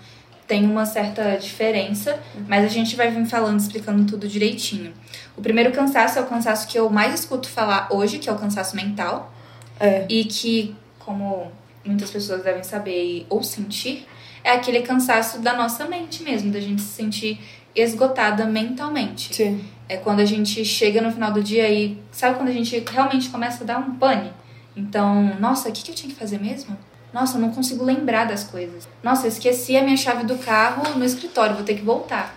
tem 0.48 0.65
uma 0.65 0.86
certa 0.86 1.38
diferença, 1.38 2.20
mas 2.48 2.65
a 2.65 2.68
gente 2.68 2.96
vai 2.96 3.12
vir 3.12 3.25
falando, 3.27 3.60
explicando 3.60 4.03
tudo 4.06 4.27
direitinho. 4.27 4.94
O 5.38 5.41
primeiro 5.41 5.72
cansaço 5.72 6.18
é 6.18 6.22
o 6.22 6.25
cansaço 6.25 6.68
que 6.68 6.77
eu 6.77 6.89
mais 6.89 7.13
escuto 7.13 7.48
falar 7.48 7.88
hoje, 7.91 8.18
que 8.18 8.27
é 8.27 8.32
o 8.32 8.36
cansaço 8.36 8.75
mental. 8.75 9.32
É. 9.79 10.06
E 10.10 10.25
que, 10.25 10.75
como 10.98 11.51
muitas 11.86 12.10
pessoas 12.10 12.44
devem 12.44 12.63
saber 12.63 13.25
ou 13.29 13.44
sentir, 13.44 14.06
é 14.44 14.51
aquele 14.51 14.82
cansaço 14.82 15.39
da 15.39 15.56
nossa 15.56 15.86
mente 15.86 16.24
mesmo, 16.24 16.51
da 16.51 16.60
gente 16.60 16.82
se 16.82 16.94
sentir 16.94 17.39
esgotada 17.75 18.46
mentalmente. 18.46 19.34
Sim. 19.34 19.63
É 19.88 19.98
quando 19.98 20.20
a 20.20 20.25
gente 20.25 20.65
chega 20.65 21.01
no 21.01 21.12
final 21.12 21.32
do 21.32 21.41
dia 21.41 21.70
e 21.70 21.98
sabe 22.12 22.36
quando 22.38 22.50
a 22.50 22.53
gente 22.53 22.84
realmente 22.91 23.29
começa 23.29 23.63
a 23.63 23.68
dar 23.68 23.79
um 23.79 23.96
pane? 23.96 24.32
Então, 24.80 25.36
nossa, 25.40 25.68
o 25.68 25.72
que, 25.72 25.84
que 25.84 25.92
eu 25.92 25.96
tinha 25.96 26.14
que 26.14 26.18
fazer 26.18 26.40
mesmo? 26.40 26.78
Nossa, 27.14 27.38
eu 27.38 27.42
não 27.42 27.52
consigo 27.52 27.84
lembrar 27.84 28.26
das 28.26 28.44
coisas. 28.44 28.88
Nossa, 29.04 29.26
eu 29.26 29.30
esqueci 29.30 29.76
a 29.76 29.84
minha 29.84 29.98
chave 29.98 30.24
do 30.26 30.38
carro 30.38 30.98
no 30.98 31.04
escritório, 31.04 31.56
vou 31.56 31.66
ter 31.66 31.76
que 31.76 31.82
voltar. 31.82 32.36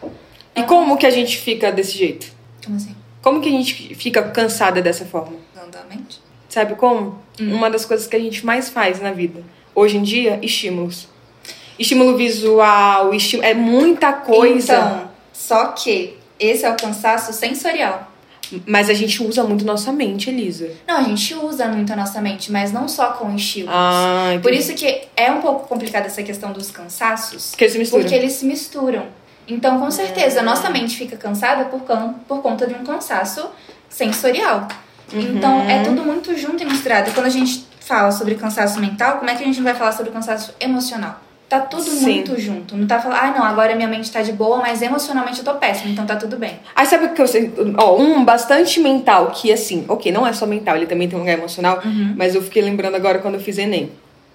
E 0.57 0.63
como 0.65 0.97
que 0.97 1.07
a 1.07 1.11
gente 1.11 1.39
fica 1.39 1.71
desse 1.71 1.97
jeito? 1.97 2.33
Como 2.65 2.77
assim? 2.77 2.97
Como 3.21 3.41
que 3.41 3.49
a 3.49 3.53
gente 3.53 3.95
fica 3.95 4.23
cansada 4.31 4.83
dessa 4.83 5.05
forma? 5.05 5.37
Usando 5.55 5.77
a 5.77 5.85
mente? 5.85 6.21
Sabe 6.49 6.75
como? 6.75 7.19
Hum. 7.41 7.55
Uma 7.55 7.71
das 7.71 7.85
coisas 7.85 8.07
que 8.07 8.17
a 8.17 8.19
gente 8.19 8.45
mais 8.45 8.69
faz 8.69 9.01
na 9.01 9.13
vida. 9.13 9.43
Hoje 9.75 9.97
em 9.97 10.03
dia, 10.03 10.39
estímulos. 10.43 11.09
Estímulo 11.79 12.17
visual, 12.17 13.15
estímulo... 13.15 13.49
é 13.49 13.55
muita 13.55 14.13
coisa. 14.13 14.75
Então, 14.75 15.11
só 15.33 15.67
que 15.69 16.17
esse 16.39 16.65
é 16.65 16.71
o 16.71 16.77
cansaço 16.77 17.33
sensorial. 17.33 18.12
Mas 18.67 18.91
a 18.91 18.95
gente 18.95 19.23
usa 19.23 19.45
muito 19.45 19.65
nossa 19.65 19.93
mente, 19.93 20.29
Elisa. 20.31 20.71
Não, 20.87 20.97
a 20.97 21.03
gente 21.03 21.35
usa 21.35 21.67
muito 21.69 21.93
a 21.93 21.97
nossa 21.97 22.21
mente, 22.21 22.51
mas 22.51 22.73
não 22.73 22.89
só 22.89 23.13
com 23.13 23.35
estímulos. 23.35 23.75
Ah. 23.77 24.39
Por 24.43 24.53
isso 24.53 24.75
que 24.75 25.03
é 25.17 25.31
um 25.31 25.41
pouco 25.41 25.69
complicada 25.69 26.07
essa 26.07 26.23
questão 26.23 26.53
dos 26.53 26.71
cansaços. 26.71 27.51
Porque 27.51 27.65
eles 27.65 27.73
se 27.73 27.79
misturam. 27.79 28.03
Porque 28.03 28.15
eles 28.15 28.33
se 28.33 28.45
misturam. 28.47 29.07
Então, 29.49 29.79
com 29.81 29.91
certeza, 29.91 30.41
a 30.41 30.43
nossa 30.43 30.71
mente 30.71 30.97
fica 30.97 31.17
cansada 31.17 31.65
por, 31.67 31.81
can- 31.83 32.15
por 32.29 32.41
conta 32.43 32.67
de 32.67 32.75
um 32.75 32.85
cansaço 32.85 33.49
sensorial. 33.89 34.69
Então, 35.13 35.59
Uhum. 35.61 35.71
é 35.71 35.83
tudo 35.83 36.03
muito 36.05 36.37
junto 36.39 36.63
e 36.63 36.67
misturado. 36.67 37.11
E 37.11 37.13
quando 37.13 37.27
a 37.27 37.31
gente 37.31 37.67
fala 37.81 38.11
sobre 38.13 38.35
cansaço 38.37 38.79
mental, 38.81 39.19
como 39.19 39.29
é 39.31 39.35
que 39.35 39.43
a 39.43 39.47
gente 39.47 39.61
vai 39.61 39.75
falar 39.75 39.93
sobre 39.93 40.11
cansaço 40.13 40.55
emocional? 40.61 41.21
Tá 41.53 41.61
tudo 41.61 41.83
Sim. 41.83 42.15
muito 42.15 42.41
junto. 42.41 42.75
Não 42.75 42.87
tá 42.87 42.99
falando, 42.99 43.19
ah, 43.19 43.39
não, 43.39 43.45
agora 43.45 43.77
minha 43.77 43.87
mente 43.87 44.11
tá 44.11 44.23
de 44.23 44.33
boa, 44.33 44.57
mas 44.57 44.81
emocionalmente 44.81 45.41
eu 45.41 45.45
tô 45.45 45.53
péssima, 45.57 45.91
então 45.91 46.07
tá 46.07 46.17
tudo 46.17 46.39
bem. 46.39 46.59
Aí 46.75 46.87
sabe 46.87 47.05
o 47.05 47.13
que 47.13 47.21
eu 47.21 47.29
sei? 47.29 47.53
Ó, 47.77 48.01
um 48.01 48.25
bastante 48.25 48.81
mental, 48.81 49.31
que 49.33 49.53
assim, 49.53 49.85
ok, 49.87 50.11
não 50.11 50.27
é 50.27 50.33
só 50.33 50.47
mental, 50.47 50.77
ele 50.77 50.87
também 50.87 51.11
tem 51.11 51.15
um 51.15 51.21
lugar 51.21 51.35
emocional, 51.37 51.83
mas 52.17 52.35
eu 52.35 52.41
fiquei 52.41 52.63
lembrando 52.63 52.95
agora 52.95 53.19
quando 53.19 53.35
eu 53.35 53.41
fiz 53.41 53.59
Enem. 53.59 53.93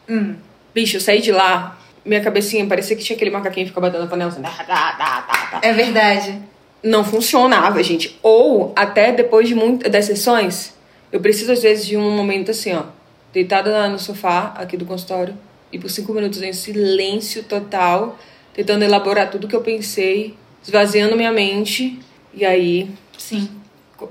Hum. 0.08 0.36
Bicho, 0.76 0.98
eu 0.98 1.02
saí 1.02 1.20
de 1.20 1.32
lá, 1.32 1.76
minha 2.06 2.22
cabecinha 2.22 2.64
parecia 2.68 2.96
que 2.96 3.04
tinha 3.04 3.16
aquele 3.16 3.32
macaquinho 3.32 3.66
que 3.66 3.72
fica 3.72 3.82
batendo 3.82 4.04
na 4.04 4.08
panela 4.08 4.30
assim. 4.30 4.44
tá, 4.44 4.52
tá, 4.68 5.26
tá. 5.50 5.60
É 5.64 5.74
verdade. 5.74 6.40
Não 6.84 7.04
funcionava, 7.04 7.82
gente. 7.82 8.16
Ou 8.22 8.74
até 8.76 9.12
depois 9.12 9.48
de 9.48 9.56
muitas 9.56 9.92
das 9.92 10.06
sessões, 10.06 10.76
eu 11.12 11.20
preciso 11.20 11.52
às 11.52 11.64
vezes 11.64 11.84
de 11.84 11.98
um 11.98 12.16
momento 12.16 12.52
assim, 12.52 12.76
ó, 12.76 12.84
deitada 13.34 13.90
no 13.90 13.98
sofá 13.98 14.54
aqui 14.56 14.78
do 14.78 14.86
consultório 14.86 15.47
e 15.72 15.80
por 15.80 15.90
cinco 15.90 16.14
minutos 16.14 16.42
em 16.42 16.54
silêncio 16.54 17.44
total, 17.44 18.18
tentando 18.54 18.84
elaborar 18.84 19.30
tudo 19.30 19.48
que 19.48 19.56
eu 19.56 19.62
pensei, 19.62 20.36
esvaziando 20.64 21.16
minha 21.16 21.32
mente 21.32 22.00
e 22.34 22.46
aí 22.46 22.90
Sim. 23.18 23.50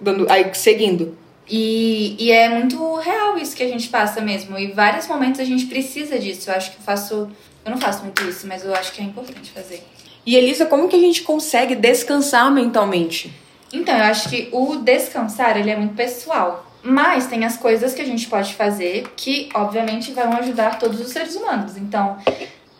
dando, 0.01 0.31
aí 0.31 0.53
seguindo. 0.55 1.17
E, 1.49 2.17
e 2.19 2.33
é 2.33 2.49
muito 2.49 2.97
real 2.97 3.39
isso 3.39 3.55
que 3.55 3.63
a 3.63 3.69
gente 3.69 3.89
passa 3.89 4.21
mesmo. 4.21 4.59
E 4.59 4.73
vários 4.73 5.07
momentos 5.07 5.41
a 5.41 5.45
gente 5.45 5.67
precisa 5.67 6.19
disso. 6.19 6.51
Eu 6.51 6.55
acho 6.57 6.73
que 6.73 6.79
eu 6.79 6.83
faço. 6.83 7.31
Eu 7.65 7.71
não 7.71 7.79
faço 7.79 8.03
muito 8.03 8.23
isso, 8.25 8.47
mas 8.47 8.65
eu 8.65 8.75
acho 8.75 8.93
que 8.93 9.01
é 9.01 9.05
importante 9.05 9.51
fazer. 9.51 9.83
E 10.25 10.35
Elisa, 10.35 10.67
como 10.67 10.89
que 10.89 10.97
a 10.97 11.01
gente 11.01 11.23
consegue 11.23 11.77
descansar 11.77 12.53
mentalmente? 12.53 13.33
Então, 13.73 13.97
eu 13.97 14.05
acho 14.05 14.29
que 14.29 14.49
o 14.53 14.77
descansar, 14.77 15.57
ele 15.57 15.71
é 15.71 15.77
muito 15.77 15.95
pessoal. 15.95 16.66
Mas 16.87 17.27
tem 17.27 17.45
as 17.45 17.57
coisas 17.57 17.93
que 17.93 18.01
a 18.01 18.05
gente 18.05 18.29
pode 18.29 18.55
fazer 18.55 19.09
que, 19.17 19.49
obviamente, 19.53 20.13
vão 20.13 20.33
ajudar 20.35 20.79
todos 20.79 21.01
os 21.01 21.09
seres 21.09 21.35
humanos. 21.35 21.77
Então, 21.77 22.17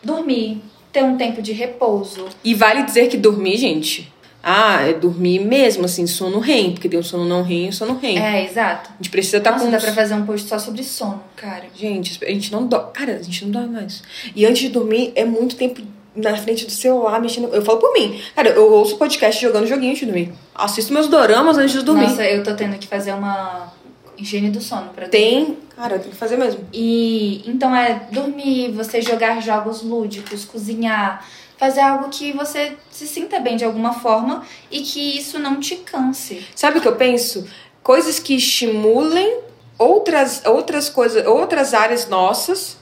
dormir, 0.01 0.61
ter 0.93 1.03
um 1.03 1.17
tempo 1.17 1.41
de 1.41 1.51
repouso. 1.51 2.27
E 2.43 2.53
vale 2.53 2.83
dizer 2.83 3.07
que 3.09 3.17
dormir, 3.17 3.57
gente, 3.57 4.11
ah, 4.41 4.81
é 4.81 4.93
dormir 4.93 5.39
mesmo, 5.39 5.83
assim, 5.83 6.07
sono 6.07 6.39
REM, 6.39 6.71
porque 6.71 6.87
tem 6.87 6.97
o 6.97 7.03
sono 7.03 7.25
não 7.25 7.43
REM 7.43 7.65
e 7.65 7.69
o 7.69 7.73
sono 7.73 7.97
REM. 7.97 8.17
É, 8.17 8.45
exato. 8.45 8.91
A 8.91 9.03
gente 9.03 9.09
precisa 9.09 9.37
estar 9.37 9.51
Nossa, 9.51 9.65
com 9.65 9.71
dá 9.71 9.77
pra 9.77 9.91
fazer 9.91 10.13
um 10.13 10.25
post 10.25 10.47
só 10.47 10.57
sobre 10.57 10.83
sono, 10.83 11.21
cara. 11.35 11.65
Gente, 11.75 12.23
a 12.23 12.29
gente 12.29 12.49
não 12.49 12.65
dorme. 12.65 12.93
Cara, 12.93 13.15
a 13.15 13.21
gente 13.21 13.43
não 13.43 13.51
dorme 13.51 13.75
mais. 13.75 14.01
E 14.33 14.45
antes 14.45 14.61
de 14.61 14.69
dormir, 14.69 15.11
é 15.15 15.25
muito 15.25 15.57
tempo 15.57 15.81
na 16.15 16.35
frente 16.37 16.65
do 16.65 16.71
celular, 16.71 17.19
mexendo. 17.19 17.53
Eu 17.53 17.61
falo 17.61 17.77
por 17.77 17.91
mim. 17.93 18.21
Cara, 18.35 18.49
eu 18.49 18.71
ouço 18.71 18.97
podcast 18.97 19.41
jogando 19.41 19.67
joguinho 19.67 19.91
antes 19.91 19.99
de 19.99 20.05
dormir. 20.05 20.33
Assisto 20.55 20.93
meus 20.93 21.09
doramas 21.09 21.57
antes 21.57 21.73
de 21.73 21.83
dormir. 21.83 22.07
Nossa, 22.07 22.23
eu 22.23 22.41
tô 22.41 22.53
tendo 22.53 22.77
que 22.77 22.87
fazer 22.87 23.13
uma 23.13 23.73
higiene 24.17 24.49
do 24.49 24.61
sono 24.61 24.89
pra 24.89 25.07
dormir. 25.07 25.11
Tem. 25.11 25.57
Cara, 25.75 25.99
tem 25.99 26.09
que 26.09 26.17
fazer 26.17 26.37
mesmo. 26.37 26.67
E 26.73 27.43
então 27.45 27.75
é 27.75 28.07
dormir, 28.11 28.71
você 28.71 29.01
jogar 29.01 29.41
jogos 29.41 29.81
lúdicos, 29.81 30.43
cozinhar, 30.43 31.25
fazer 31.57 31.81
algo 31.81 32.09
que 32.09 32.31
você 32.31 32.73
se 32.91 33.07
sinta 33.07 33.39
bem 33.39 33.55
de 33.57 33.65
alguma 33.65 33.93
forma 33.93 34.43
e 34.71 34.81
que 34.81 35.17
isso 35.17 35.39
não 35.39 35.59
te 35.59 35.75
canse. 35.77 36.45
Sabe 36.55 36.79
o 36.79 36.81
que 36.81 36.87
eu 36.87 36.95
penso? 36.95 37.47
Coisas 37.83 38.19
que 38.19 38.35
estimulem 38.35 39.39
outras, 39.77 40.43
outras 40.45 40.89
coisas, 40.89 41.25
outras 41.25 41.73
áreas 41.73 42.07
nossas, 42.09 42.77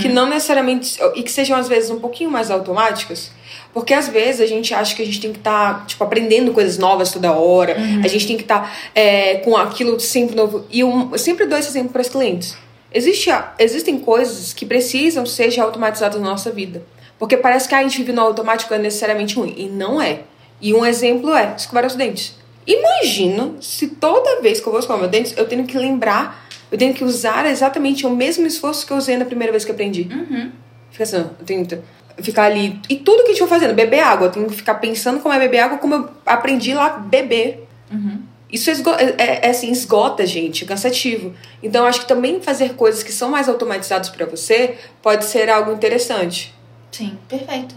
que 0.00 0.08
não 0.08 0.28
necessariamente. 0.28 0.98
e 1.14 1.22
que 1.22 1.30
sejam 1.30 1.56
às 1.56 1.68
vezes 1.68 1.90
um 1.90 2.00
pouquinho 2.00 2.30
mais 2.30 2.50
automáticas. 2.50 3.30
Porque 3.72 3.94
às 3.94 4.08
vezes 4.08 4.40
a 4.40 4.46
gente 4.46 4.74
acha 4.74 4.94
que 4.94 5.02
a 5.02 5.04
gente 5.04 5.20
tem 5.20 5.32
que 5.32 5.38
estar, 5.38 5.86
tipo, 5.86 6.02
aprendendo 6.02 6.52
coisas 6.52 6.76
novas 6.76 7.12
toda 7.12 7.32
hora, 7.32 7.76
a 8.02 8.08
gente 8.08 8.26
tem 8.26 8.36
que 8.36 8.42
estar 8.42 8.90
é, 8.94 9.36
com 9.36 9.56
aquilo 9.56 9.98
sempre 10.00 10.34
novo. 10.34 10.64
E 10.70 10.80
eu 10.80 11.12
sempre 11.16 11.46
dou 11.46 11.56
esse 11.56 11.68
exemplo 11.68 11.90
para 11.90 12.02
os 12.02 12.08
clientes. 12.08 12.56
Existe, 12.92 13.30
existem 13.58 13.98
coisas 14.00 14.52
que 14.52 14.66
precisam 14.66 15.24
ser 15.24 15.58
automatizadas 15.60 16.20
na 16.20 16.30
nossa 16.30 16.50
vida. 16.50 16.82
Porque 17.18 17.36
parece 17.36 17.68
que 17.68 17.74
ah, 17.74 17.78
a 17.78 17.82
gente 17.82 17.98
vive 17.98 18.12
no 18.12 18.22
automático 18.22 18.72
é 18.74 18.78
necessariamente 18.78 19.36
ruim. 19.36 19.54
E 19.56 19.68
não 19.68 20.02
é. 20.02 20.20
E 20.60 20.74
um 20.74 20.84
exemplo 20.84 21.34
é 21.34 21.54
escovar 21.56 21.86
os 21.86 21.94
dentes. 21.94 22.34
Imagina 22.66 23.52
se 23.60 23.88
toda 23.88 24.40
vez 24.40 24.60
que 24.60 24.66
eu 24.66 24.72
vou 24.72 24.80
escovar 24.80 25.00
meus 25.00 25.10
dentes, 25.10 25.34
eu 25.36 25.46
tenho 25.46 25.64
que 25.64 25.76
lembrar, 25.76 26.48
eu 26.70 26.78
tenho 26.78 26.94
que 26.94 27.04
usar 27.04 27.46
exatamente 27.46 28.06
o 28.06 28.10
mesmo 28.10 28.46
esforço 28.46 28.86
que 28.86 28.92
eu 28.92 28.96
usei 28.96 29.16
na 29.16 29.24
primeira 29.24 29.52
vez 29.52 29.64
que 29.64 29.70
aprendi. 29.70 30.08
Uhum. 30.10 30.50
Fica 30.90 31.04
assim, 31.04 31.16
eu 31.16 31.46
tenho 31.46 31.66
ficar 32.22 32.44
ali. 32.44 32.80
E 32.88 32.96
tudo 32.96 33.22
que 33.24 33.30
a 33.30 33.32
gente 33.32 33.38
for 33.40 33.48
fazendo, 33.48 33.74
beber 33.74 34.00
água, 34.00 34.26
eu 34.28 34.32
tenho 34.32 34.46
que 34.48 34.54
ficar 34.56 34.74
pensando 34.74 35.20
como 35.20 35.34
é 35.34 35.38
beber 35.38 35.60
água, 35.60 35.78
como 35.78 35.94
eu 35.94 36.10
aprendi 36.26 36.74
lá 36.74 36.90
beber. 36.90 37.66
Isso 38.52 38.68
esgo- 38.70 38.90
é, 38.90 39.14
é, 39.16 39.46
é 39.46 39.50
assim, 39.50 39.70
esgota, 39.70 40.26
gente, 40.26 40.64
é 40.64 40.66
cansativo. 40.66 41.32
Então, 41.62 41.82
eu 41.82 41.88
acho 41.88 42.00
que 42.00 42.08
também 42.08 42.40
fazer 42.40 42.74
coisas 42.74 43.02
que 43.02 43.12
são 43.12 43.30
mais 43.30 43.48
automatizadas 43.48 44.08
pra 44.08 44.26
você 44.26 44.76
pode 45.00 45.24
ser 45.24 45.48
algo 45.48 45.72
interessante. 45.72 46.52
Sim, 46.90 47.16
perfeito. 47.28 47.74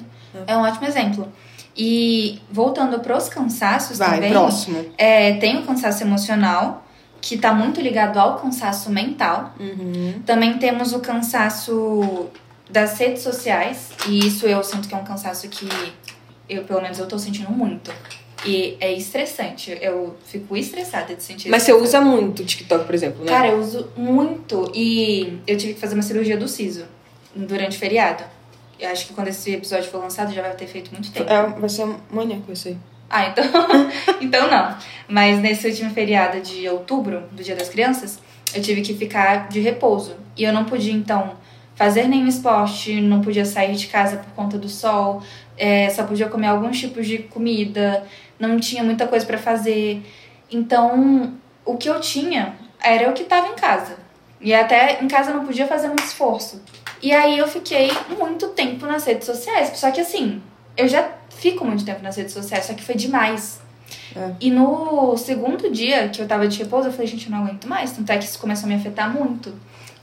É 0.48 0.58
um 0.58 0.62
ótimo 0.62 0.88
exemplo. 0.88 1.32
E 1.78 2.40
voltando 2.52 3.00
pros 3.00 3.30
cansaços 3.30 4.00
Vai, 4.00 4.16
também, 4.16 4.32
próximo. 4.32 4.84
é, 4.98 5.34
tem 5.36 5.58
o 5.60 5.64
cansaço 5.64 6.04
emocional, 6.04 6.84
que 7.22 7.38
tá 7.38 7.54
muito 7.54 7.80
ligado 7.80 8.18
ao 8.18 8.38
cansaço 8.40 8.90
mental. 8.92 9.54
Uhum. 9.60 10.22
Também 10.26 10.58
temos 10.58 10.92
o 10.92 11.00
cansaço 11.00 12.28
das 12.70 12.98
redes 12.98 13.22
sociais, 13.22 13.90
e 14.08 14.20
isso 14.20 14.46
eu 14.46 14.64
sinto 14.64 14.88
que 14.88 14.96
é 14.96 14.98
um 14.98 15.04
cansaço 15.04 15.48
que 15.50 15.68
eu, 16.50 16.64
pelo 16.64 16.82
menos, 16.82 17.00
eu 17.00 17.08
tô 17.08 17.18
sentindo 17.18 17.52
muito. 17.52 17.92
E 18.46 18.78
é 18.80 18.92
estressante. 18.92 19.78
Eu 19.82 20.16
fico 20.26 20.56
estressada 20.58 21.16
de 21.16 21.24
sentir 21.24 21.50
Mas 21.50 21.64
você 21.64 21.74
usa 21.74 22.02
muito 22.02 22.42
o 22.42 22.46
TikTok, 22.46 22.86
por 22.86 22.94
exemplo, 22.94 23.24
né? 23.24 23.32
Cara, 23.32 23.48
eu 23.48 23.60
uso 23.60 23.90
muito. 23.96 24.70
E 24.76 25.40
eu 25.48 25.58
tive 25.58 25.74
que 25.74 25.80
fazer 25.80 25.94
uma 25.94 26.04
cirurgia 26.04 26.38
do 26.38 26.48
siso 26.48 26.86
durante 27.34 27.78
o 27.78 27.80
feriado. 27.80 28.24
Eu 28.80 28.90
acho 28.90 29.08
que 29.08 29.14
quando 29.14 29.30
esse 29.30 29.54
episódio 29.54 29.90
for 29.90 30.00
lançado 30.00 30.34
já 30.34 30.42
vai 30.42 30.54
ter 30.56 30.68
feito 30.68 30.92
muito 30.92 31.12
tempo. 31.12 31.32
É, 31.32 31.48
vai 31.48 31.70
ser 31.70 31.88
maníaco 32.12 32.52
isso 32.52 32.68
aí. 32.68 32.78
Ah, 33.10 33.28
então, 33.28 33.44
então 34.20 34.52
não. 34.52 34.76
Mas 35.08 35.40
nesse 35.40 35.68
último 35.68 35.92
feriado 35.92 36.42
de 36.42 36.68
outubro, 36.68 37.24
do 37.32 37.42
Dia 37.42 37.56
das 37.56 37.70
Crianças, 37.70 38.20
eu 38.54 38.62
tive 38.62 38.82
que 38.82 38.94
ficar 38.94 39.48
de 39.48 39.62
repouso. 39.62 40.16
E 40.36 40.44
eu 40.44 40.52
não 40.52 40.66
podia, 40.66 40.92
então, 40.92 41.38
fazer 41.76 42.08
nenhum 42.08 42.28
esporte, 42.28 43.02
não 43.02 43.22
podia 43.22 43.46
sair 43.46 43.76
de 43.76 43.88
casa 43.88 44.18
por 44.18 44.32
conta 44.34 44.58
do 44.58 44.70
sol, 44.70 45.22
é, 45.58 45.90
só 45.90 46.04
podia 46.04 46.28
comer 46.28 46.48
alguns 46.48 46.80
tipos 46.80 47.08
de 47.08 47.20
comida, 47.20 48.06
não 48.40 48.60
tinha 48.60 48.84
muita 48.84 49.08
coisa 49.08 49.26
pra 49.26 49.38
fazer. 49.38 50.04
Então, 50.52 51.34
o 51.66 51.78
que 51.78 51.90
eu 51.90 52.00
tinha 52.00 52.56
era 52.82 53.10
o 53.10 53.14
que 53.14 53.24
tava 53.24 53.48
em 53.48 53.56
casa. 53.56 53.98
E 54.40 54.54
até 54.54 55.02
em 55.02 55.08
casa 55.08 55.34
não 55.34 55.46
podia 55.46 55.66
fazer 55.66 55.88
muito 55.88 56.04
esforço. 56.04 56.62
E 57.02 57.12
aí 57.12 57.38
eu 57.38 57.48
fiquei 57.48 57.90
muito 58.18 58.50
tempo 58.50 58.86
nas 58.86 59.06
redes 59.06 59.26
sociais. 59.26 59.72
Só 59.78 59.90
que 59.90 60.02
assim, 60.02 60.42
eu 60.76 60.88
já 60.88 61.10
fico 61.30 61.66
muito 61.66 61.86
tempo 61.86 62.04
nas 62.04 62.18
redes 62.18 62.34
sociais, 62.34 62.66
só 62.66 62.74
que 62.74 62.84
foi 62.84 62.96
demais. 62.96 63.62
É. 64.16 64.32
E 64.40 64.52
no 64.52 65.16
segundo 65.18 65.72
dia 65.72 66.10
que 66.10 66.22
eu 66.22 66.28
tava 66.28 66.48
de 66.48 66.58
repouso, 66.60 66.90
eu 66.90 66.92
falei, 66.92 67.08
gente, 67.08 67.26
eu 67.26 67.32
não 67.32 67.44
aguento 67.44 67.68
mais. 67.68 67.94
Tanto 67.94 68.10
é 68.12 68.18
que 68.18 68.26
isso 68.26 68.40
começou 68.40 68.66
a 68.66 68.70
me 68.70 68.76
afetar 68.76 69.10
muito. 69.10 69.54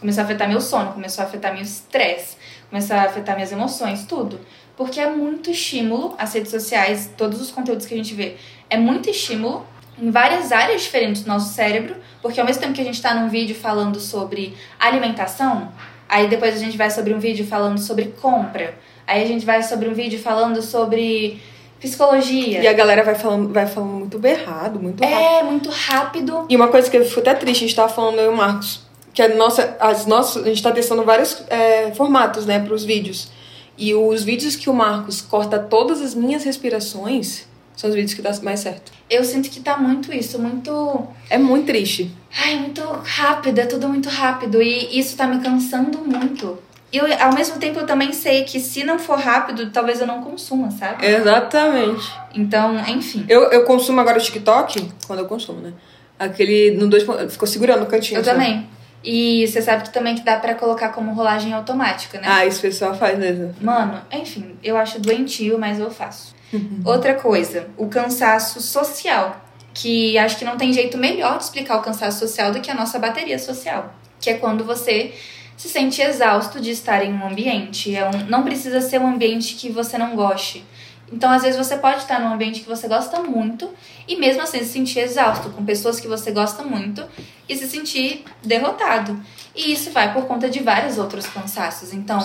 Começou 0.00 0.22
a 0.22 0.24
afetar 0.24 0.48
meu 0.48 0.60
sono, 0.60 0.92
começou 0.92 1.22
a 1.22 1.26
afetar 1.26 1.52
meu 1.52 1.62
estresse, 1.62 2.36
começou 2.70 2.96
a 2.96 3.02
afetar 3.02 3.36
minhas 3.36 3.52
emoções, 3.52 4.04
tudo. 4.04 4.40
Porque 4.76 4.98
é 4.98 5.10
muito 5.10 5.50
estímulo, 5.50 6.14
as 6.18 6.32
redes 6.32 6.50
sociais, 6.50 7.10
todos 7.16 7.40
os 7.40 7.50
conteúdos 7.50 7.86
que 7.86 7.92
a 7.92 7.96
gente 7.96 8.14
vê, 8.14 8.36
é 8.70 8.78
muito 8.78 9.10
estímulo 9.10 9.66
em 10.00 10.10
várias 10.10 10.50
áreas 10.50 10.80
diferentes 10.80 11.22
do 11.22 11.28
nosso 11.28 11.52
cérebro, 11.52 11.96
porque 12.22 12.40
ao 12.40 12.46
mesmo 12.46 12.62
tempo 12.62 12.72
que 12.72 12.80
a 12.80 12.84
gente 12.84 13.00
tá 13.00 13.14
num 13.14 13.28
vídeo 13.28 13.54
falando 13.54 14.00
sobre 14.00 14.56
alimentação, 14.78 15.70
aí 16.08 16.28
depois 16.28 16.54
a 16.54 16.58
gente 16.58 16.78
vai 16.78 16.90
sobre 16.90 17.12
um 17.12 17.18
vídeo 17.18 17.46
falando 17.46 17.78
sobre 17.78 18.06
compra, 18.20 18.74
aí 19.06 19.22
a 19.22 19.26
gente 19.26 19.44
vai 19.44 19.62
sobre 19.62 19.88
um 19.88 19.92
vídeo 19.92 20.18
falando 20.18 20.62
sobre 20.62 21.42
psicologia. 21.78 22.62
E 22.62 22.66
a 22.66 22.72
galera 22.72 23.02
vai 23.02 23.14
falando, 23.14 23.52
vai 23.52 23.66
falando 23.66 23.92
muito 23.92 24.18
berrado, 24.18 24.80
muito 24.80 25.02
rápido. 25.02 25.20
É 25.20 25.42
muito 25.42 25.70
rápido. 25.70 26.46
E 26.48 26.56
uma 26.56 26.68
coisa 26.68 26.90
que 26.90 26.96
eu 26.96 27.04
fico 27.04 27.20
até 27.20 27.34
triste, 27.34 27.64
a 27.64 27.66
gente 27.66 27.76
tava 27.76 27.92
falando 27.92 28.18
eu 28.18 28.30
e 28.30 28.34
o 28.34 28.36
Marcos, 28.36 28.88
que 29.12 29.22
a 29.22 29.34
nossa, 29.34 29.76
as 29.80 30.06
nossas, 30.06 30.44
a 30.44 30.48
gente 30.48 30.62
tá 30.62 30.72
testando 30.72 31.04
vários 31.04 31.42
é, 31.48 31.90
formatos, 31.92 32.46
né, 32.46 32.60
pros 32.60 32.84
vídeos. 32.84 33.30
E 33.76 33.94
os 33.94 34.22
vídeos 34.22 34.56
que 34.56 34.68
o 34.68 34.74
Marcos 34.74 35.22
corta 35.22 35.58
todas 35.58 36.02
as 36.02 36.14
minhas 36.14 36.44
respirações 36.44 37.48
são 37.74 37.88
os 37.88 37.96
vídeos 37.96 38.12
que 38.12 38.20
dá 38.20 38.30
mais 38.42 38.60
certo. 38.60 38.92
Eu 39.08 39.24
sinto 39.24 39.48
que 39.48 39.58
tá 39.58 39.78
muito 39.78 40.12
isso, 40.12 40.38
muito. 40.38 41.08
É 41.30 41.38
muito 41.38 41.66
triste. 41.66 42.14
Ai, 42.38 42.56
muito 42.56 42.82
rápido, 42.82 43.58
é 43.58 43.64
tudo 43.64 43.88
muito 43.88 44.08
rápido. 44.10 44.60
E 44.60 44.98
isso 44.98 45.16
tá 45.16 45.26
me 45.26 45.42
cansando 45.42 45.98
muito. 45.98 46.58
E 46.92 46.98
eu, 46.98 47.06
ao 47.20 47.32
mesmo 47.34 47.58
tempo 47.58 47.78
eu 47.78 47.86
também 47.86 48.12
sei 48.12 48.44
que 48.44 48.60
se 48.60 48.84
não 48.84 48.98
for 48.98 49.18
rápido, 49.18 49.70
talvez 49.70 50.00
eu 50.00 50.06
não 50.06 50.22
consuma, 50.22 50.70
sabe? 50.72 51.06
Exatamente. 51.06 52.12
Então, 52.34 52.78
enfim. 52.86 53.24
Eu, 53.28 53.44
eu 53.44 53.64
consumo 53.64 54.00
agora 54.00 54.18
o 54.18 54.22
TikTok, 54.22 54.90
quando 55.06 55.20
eu 55.20 55.26
consumo, 55.26 55.60
né? 55.60 55.72
Aquele. 56.18 56.72
No 56.72 56.86
dois, 56.86 57.04
ficou 57.30 57.48
segurando 57.48 57.84
o 57.84 57.86
cantinho. 57.86 58.18
Eu 58.20 58.24
também. 58.24 58.68
E 59.02 59.46
você 59.46 59.62
sabe 59.62 59.84
que 59.84 59.92
também 59.92 60.14
que 60.14 60.22
dá 60.22 60.36
pra 60.36 60.54
colocar 60.54 60.90
como 60.90 61.12
rolagem 61.12 61.52
automática, 61.52 62.20
né? 62.20 62.26
Ah, 62.28 62.46
isso 62.46 62.58
o 62.58 62.62
pessoal 62.62 62.94
faz 62.94 63.18
mesmo. 63.18 63.54
Mano, 63.60 64.00
enfim, 64.12 64.56
eu 64.62 64.76
acho 64.76 65.00
doentio, 65.00 65.58
mas 65.58 65.78
eu 65.78 65.90
faço. 65.90 66.34
Uhum. 66.52 66.80
Outra 66.84 67.14
coisa, 67.14 67.68
o 67.76 67.88
cansaço 67.88 68.60
social. 68.60 69.44
Que 69.72 70.18
acho 70.18 70.36
que 70.36 70.44
não 70.44 70.56
tem 70.56 70.72
jeito 70.72 70.98
melhor 70.98 71.38
de 71.38 71.44
explicar 71.44 71.76
o 71.76 71.80
cansaço 71.80 72.18
social 72.18 72.52
do 72.52 72.60
que 72.60 72.70
a 72.70 72.74
nossa 72.74 72.98
bateria 72.98 73.38
social. 73.38 73.94
Que 74.20 74.30
é 74.30 74.34
quando 74.34 74.64
você 74.64 75.14
se 75.56 75.68
sente 75.68 76.02
exausto 76.02 76.60
de 76.60 76.70
estar 76.70 77.04
em 77.04 77.12
um 77.12 77.26
ambiente. 77.26 77.94
É 77.94 78.04
um, 78.04 78.26
não 78.28 78.42
precisa 78.42 78.80
ser 78.80 79.00
um 79.00 79.06
ambiente 79.06 79.54
que 79.54 79.70
você 79.70 79.96
não 79.96 80.16
goste. 80.16 80.64
Então, 81.12 81.30
às 81.30 81.42
vezes, 81.42 81.56
você 81.56 81.76
pode 81.76 81.98
estar 81.98 82.20
num 82.20 82.32
ambiente 82.32 82.60
que 82.60 82.68
você 82.68 82.86
gosta 82.86 83.20
muito 83.20 83.70
e 84.06 84.16
mesmo 84.16 84.42
assim 84.42 84.60
se 84.60 84.66
sentir 84.66 85.00
exausto 85.00 85.50
com 85.50 85.64
pessoas 85.64 85.98
que 85.98 86.06
você 86.06 86.30
gosta 86.30 86.62
muito 86.62 87.04
e 87.48 87.56
se 87.56 87.68
sentir 87.68 88.24
derrotado. 88.44 89.20
E 89.54 89.72
isso 89.72 89.90
vai 89.90 90.12
por 90.12 90.26
conta 90.26 90.48
de 90.48 90.60
vários 90.60 90.98
outros 90.98 91.26
cansaços. 91.26 91.92
Então, 91.92 92.20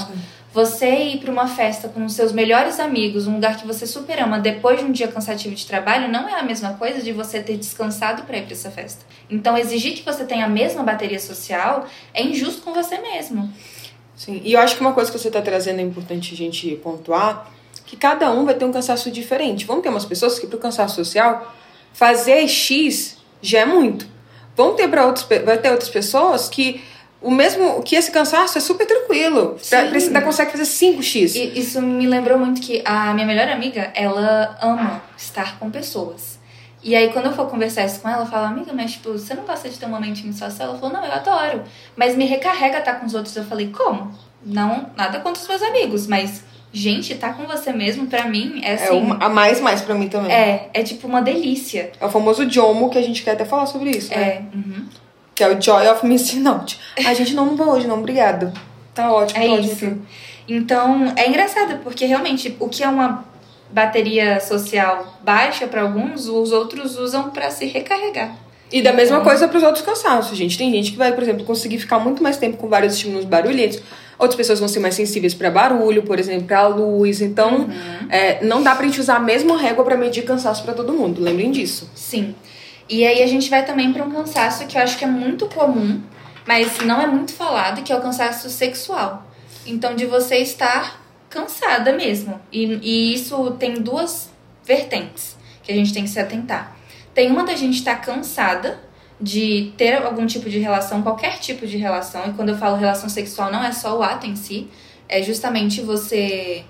você 0.54 0.88
ir 0.88 1.18
para 1.20 1.32
uma 1.32 1.48
festa 1.48 1.90
com 1.90 2.06
os 2.06 2.14
seus 2.14 2.32
melhores 2.32 2.80
amigos, 2.80 3.28
um 3.28 3.34
lugar 3.34 3.58
que 3.58 3.68
você 3.68 3.88
super 3.88 4.22
ama, 4.22 4.40
depois 4.40 4.80
de 4.80 4.86
um 4.86 4.92
dia 4.92 5.08
cansativo 5.08 5.56
de 5.56 5.66
trabalho, 5.66 6.08
não 6.08 6.30
é 6.30 6.40
a 6.40 6.44
mesma 6.44 6.76
coisa 6.76 7.02
de 7.02 7.12
você 7.12 7.42
ter 7.42 7.58
descansado 7.58 8.24
para 8.24 8.38
ir 8.38 8.44
para 8.44 8.54
essa 8.54 8.72
festa. 8.72 9.04
Então, 9.30 9.58
exigir 9.58 9.96
que 9.96 10.04
você 10.04 10.24
tenha 10.24 10.46
a 10.46 10.50
mesma 10.50 10.84
bateria 10.84 11.20
social 11.20 11.88
é 12.14 12.24
injusto 12.24 12.62
com 12.62 12.74
você 12.74 13.00
mesmo. 13.00 13.52
Sim. 14.16 14.42
E 14.46 14.54
eu 14.54 14.60
acho 14.62 14.76
que 14.76 14.82
uma 14.82 14.94
coisa 14.94 15.12
que 15.12 15.20
você 15.20 15.30
tá 15.30 15.42
trazendo 15.42 15.80
é 15.80 15.84
importante 15.84 16.34
a 16.34 16.38
gente 16.38 16.76
pontuar 16.78 17.52
que 17.86 17.96
cada 17.96 18.32
um 18.32 18.46
vai 18.46 18.54
ter 18.54 18.66
um 18.66 18.72
cansaço 18.72 19.12
diferente. 19.12 19.66
Vão 19.66 19.82
ter 19.82 19.90
umas 19.90 20.06
pessoas 20.06 20.40
que 20.40 20.48
pro 20.48 20.58
cansaço 20.58 20.96
social 20.96 21.56
fazer 21.94 22.48
X 22.48 23.18
já 23.42 23.60
é 23.60 23.66
muito. 23.66 24.08
Vão 24.56 24.74
ter 24.76 24.88
para 24.88 25.06
outros 25.06 25.26
vai 25.46 25.58
ter 25.58 25.70
outras 25.70 25.90
pessoas 25.90 26.48
que 26.50 26.82
o 27.22 27.32
mesmo 27.32 27.82
que 27.82 27.96
esse 27.96 28.12
cansaço 28.12 28.58
é 28.58 28.62
super 28.62 28.86
tranquilo. 28.86 29.58
Sim. 29.60 29.90
Precisa 29.90 30.22
consegue 30.22 30.52
fazer 30.52 30.64
5x. 30.64 31.36
E 31.36 31.60
isso 31.60 31.82
me 31.82 32.06
lembrou 32.06 32.38
muito 32.38 32.62
que 32.62 32.84
a 32.86 33.14
minha 33.14 33.26
melhor 33.26 33.48
amiga, 33.50 33.92
ela 33.96 34.58
ama 34.62 35.02
estar 35.18 35.58
com 35.58 35.72
pessoas. 35.72 36.36
E 36.84 36.96
aí, 36.96 37.12
quando 37.12 37.26
eu 37.26 37.34
for 37.34 37.50
conversar 37.50 37.84
isso 37.84 38.00
com 38.00 38.08
ela, 38.08 38.22
eu 38.22 38.28
falo, 38.28 38.46
amiga, 38.46 38.72
mas 38.72 38.92
tipo, 38.92 39.12
você 39.12 39.34
não 39.34 39.44
gosta 39.44 39.68
de 39.68 39.80
ter 39.80 39.88
um 39.88 39.90
momentinho 39.90 40.32
só 40.32 40.52
seu? 40.52 40.68
Ela 40.68 40.78
falou, 40.78 40.94
não, 40.94 41.04
eu 41.04 41.12
adoro. 41.12 41.64
Mas 41.96 42.16
me 42.16 42.26
recarrega 42.26 42.78
estar 42.78 43.00
com 43.00 43.08
os 43.08 43.16
outros. 43.16 43.36
Eu 43.36 43.44
falei, 43.44 43.72
como? 43.72 44.14
Não, 44.46 44.92
nada 44.96 45.20
contra 45.20 45.42
os 45.42 45.48
meus 45.48 45.64
amigos, 45.64 46.06
mas, 46.06 46.44
gente, 46.76 47.14
estar 47.14 47.36
com 47.38 47.44
você 47.46 47.72
mesmo, 47.72 48.08
pra 48.08 48.26
mim, 48.26 48.60
é 48.64 48.72
É 48.72 48.74
assim. 48.74 48.98
uma, 48.98 49.16
a 49.24 49.30
mais 49.30 49.62
mais 49.62 49.82
pra 49.82 49.96
mim 49.96 50.08
também. 50.10 50.32
É, 50.32 50.70
é 50.74 50.84
tipo 50.84 51.08
uma 51.08 51.22
delícia. 51.22 51.92
É 52.00 52.06
o 52.06 52.10
famoso 52.10 52.50
Jomo 52.50 52.90
que 52.90 52.98
a 52.98 53.02
gente 53.02 53.24
quer 53.24 53.32
até 53.32 53.46
falar 53.46 53.66
sobre 53.66 53.92
isso, 53.92 54.10
né? 54.12 54.18
É, 54.22 54.42
uhum. 54.54 54.86
Que 55.34 55.44
é 55.44 55.50
o 55.50 55.62
Joy 55.62 55.88
of 55.88 56.06
Missing 56.06 56.46
Out. 56.48 56.80
A 57.06 57.14
gente 57.14 57.34
não, 57.34 57.56
vou 57.56 57.70
hoje, 57.70 57.88
não, 57.88 57.98
obrigado. 58.00 58.52
Tá 58.94 59.12
ótimo, 59.12 59.42
É 59.42 59.48
tá 59.48 59.54
ótimo. 59.54 59.72
isso. 59.74 59.98
Então, 60.48 61.14
é 61.16 61.28
engraçado, 61.28 61.80
porque 61.84 62.06
realmente 62.06 62.56
o 62.60 62.70
que 62.70 62.84
é 62.84 62.88
uma 62.88 63.26
bateria 63.72 64.40
social 64.40 65.18
baixa 65.24 65.68
pra 65.68 65.82
alguns, 65.82 66.28
os 66.28 66.52
outros 66.52 66.98
usam 66.98 67.30
pra 67.32 67.50
se 67.52 67.66
recarregar. 67.66 68.36
E 68.72 68.82
da 68.82 68.92
mesma 68.92 69.22
coisa 69.22 69.48
pros 69.48 69.64
outros 69.64 69.86
cansaços, 69.86 70.38
gente. 70.38 70.58
Tem 70.58 70.72
gente 70.72 70.92
que 70.92 70.98
vai, 70.98 71.14
por 71.14 71.24
exemplo, 71.24 71.46
conseguir 71.46 71.80
ficar 71.80 72.00
muito 72.00 72.22
mais 72.22 72.38
tempo 72.38 72.58
com 72.58 72.68
vários 72.68 72.96
estímulos 72.96 73.26
barulhentos. 73.26 73.82
Outras 74.18 74.36
pessoas 74.36 74.60
vão 74.60 74.68
ser 74.68 74.80
mais 74.80 74.96
sensíveis 74.96 75.34
pra 75.34 75.52
barulho, 75.52 76.04
por 76.04 76.20
exemplo, 76.20 76.48
pra 76.48 76.68
luz. 76.68 77.22
Então, 77.22 77.70
é, 78.10 78.44
não 78.44 78.64
dá 78.64 78.76
pra 78.76 78.86
gente 78.86 79.00
usar 79.00 79.18
a 79.18 79.20
mesma 79.20 79.58
régua 79.58 79.84
pra 79.84 79.98
medir 79.98 80.24
cansaço 80.24 80.64
pra 80.64 80.74
todo 80.74 80.94
mundo. 80.94 81.22
Lembrem 81.22 81.52
disso. 81.52 81.90
Sim. 81.94 82.34
E 82.90 83.06
aí 83.06 83.22
a 83.22 83.28
gente 83.28 83.50
vai 83.50 83.66
também 83.66 83.92
pra 83.92 84.04
um 84.04 84.12
cansaço 84.12 84.66
que 84.68 84.78
eu 84.78 84.82
acho 84.82 84.98
que 84.98 85.04
é 85.04 85.08
muito 85.08 85.48
comum, 85.48 86.02
mas 86.48 86.80
não 86.82 87.02
é 87.02 87.08
muito 87.08 87.34
falado, 87.34 87.82
que 87.84 87.92
é 87.92 87.96
o 87.96 88.02
cansaço 88.02 88.50
sexual. 88.50 89.26
Então, 89.66 89.96
de 89.96 90.06
você 90.06 90.38
estar 90.38 91.04
cansada 91.30 91.92
mesmo. 91.94 92.40
E, 92.52 92.80
e 92.82 93.14
isso 93.14 93.52
tem 93.60 93.74
duas 93.74 94.30
vertentes 94.64 95.36
que 95.64 95.72
a 95.72 95.76
gente 95.76 95.94
tem 95.94 96.04
que 96.04 96.10
se 96.10 96.20
atentar. 96.20 96.75
Tem 97.16 97.32
uma 97.32 97.44
da 97.44 97.56
gente 97.56 97.76
estar 97.76 97.96
cansada 97.96 98.78
de 99.20 99.74
ter 99.78 100.04
algum 100.04 100.28
tipo 100.28 100.50
de 100.50 100.60
relação, 100.60 101.02
qualquer 101.02 101.40
tipo 101.40 101.66
de 101.66 101.78
relação. 101.78 102.30
E 102.30 102.34
quando 102.34 102.50
eu 102.50 102.58
falo 102.58 102.76
relação 102.76 103.08
sexual, 103.08 103.52
não 103.52 103.64
é 103.64 103.72
só 103.72 103.98
o 103.98 104.04
ato 104.04 104.28
em 104.28 104.36
si, 104.36 104.68
é 105.08 105.24
justamente 105.24 105.82
você. 105.82 106.64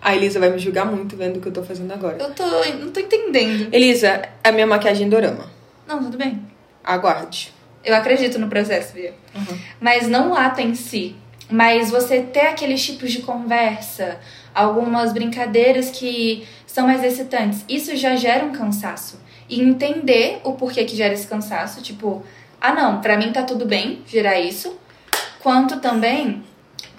A 0.00 0.14
Elisa 0.14 0.40
vai 0.40 0.50
me 0.50 0.58
julgar 0.58 0.84
muito 0.84 1.16
vendo 1.16 1.36
o 1.36 1.40
que 1.40 1.46
eu 1.46 1.52
tô 1.52 1.62
fazendo 1.62 1.92
agora. 1.92 2.18
Eu 2.20 2.34
tô. 2.34 2.44
não 2.80 2.90
tô 2.90 2.98
entendendo. 2.98 3.72
Elisa, 3.72 4.28
a 4.42 4.50
minha 4.50 4.66
maquiagem 4.66 5.08
dorama. 5.08 5.48
Não, 5.86 6.02
tudo 6.02 6.18
bem. 6.18 6.42
Aguarde. 6.82 7.52
Eu 7.84 7.94
acredito 7.94 8.38
no 8.38 8.48
processo, 8.48 8.92
Bia. 8.94 9.14
Mas 9.80 10.08
não 10.08 10.32
o 10.32 10.34
ato 10.34 10.60
em 10.60 10.74
si. 10.74 11.14
Mas 11.48 11.90
você 11.90 12.22
ter 12.22 12.46
aqueles 12.46 12.84
tipos 12.84 13.12
de 13.12 13.22
conversa, 13.22 14.18
algumas 14.54 15.12
brincadeiras 15.12 15.90
que 15.90 16.46
são 16.66 16.86
mais 16.86 17.04
excitantes, 17.04 17.64
isso 17.68 17.94
já 17.96 18.16
gera 18.16 18.44
um 18.44 18.52
cansaço. 18.52 19.20
E 19.52 19.60
entender 19.60 20.40
o 20.44 20.52
porquê 20.52 20.84
que 20.84 20.96
gera 20.96 21.12
esse 21.12 21.26
cansaço, 21.26 21.82
tipo, 21.82 22.24
ah 22.60 22.72
não, 22.72 23.00
pra 23.00 23.16
mim 23.18 23.30
tá 23.32 23.42
tudo 23.42 23.66
bem 23.66 24.00
gerar 24.06 24.40
isso. 24.40 24.78
Quanto 25.42 25.78
também 25.80 26.42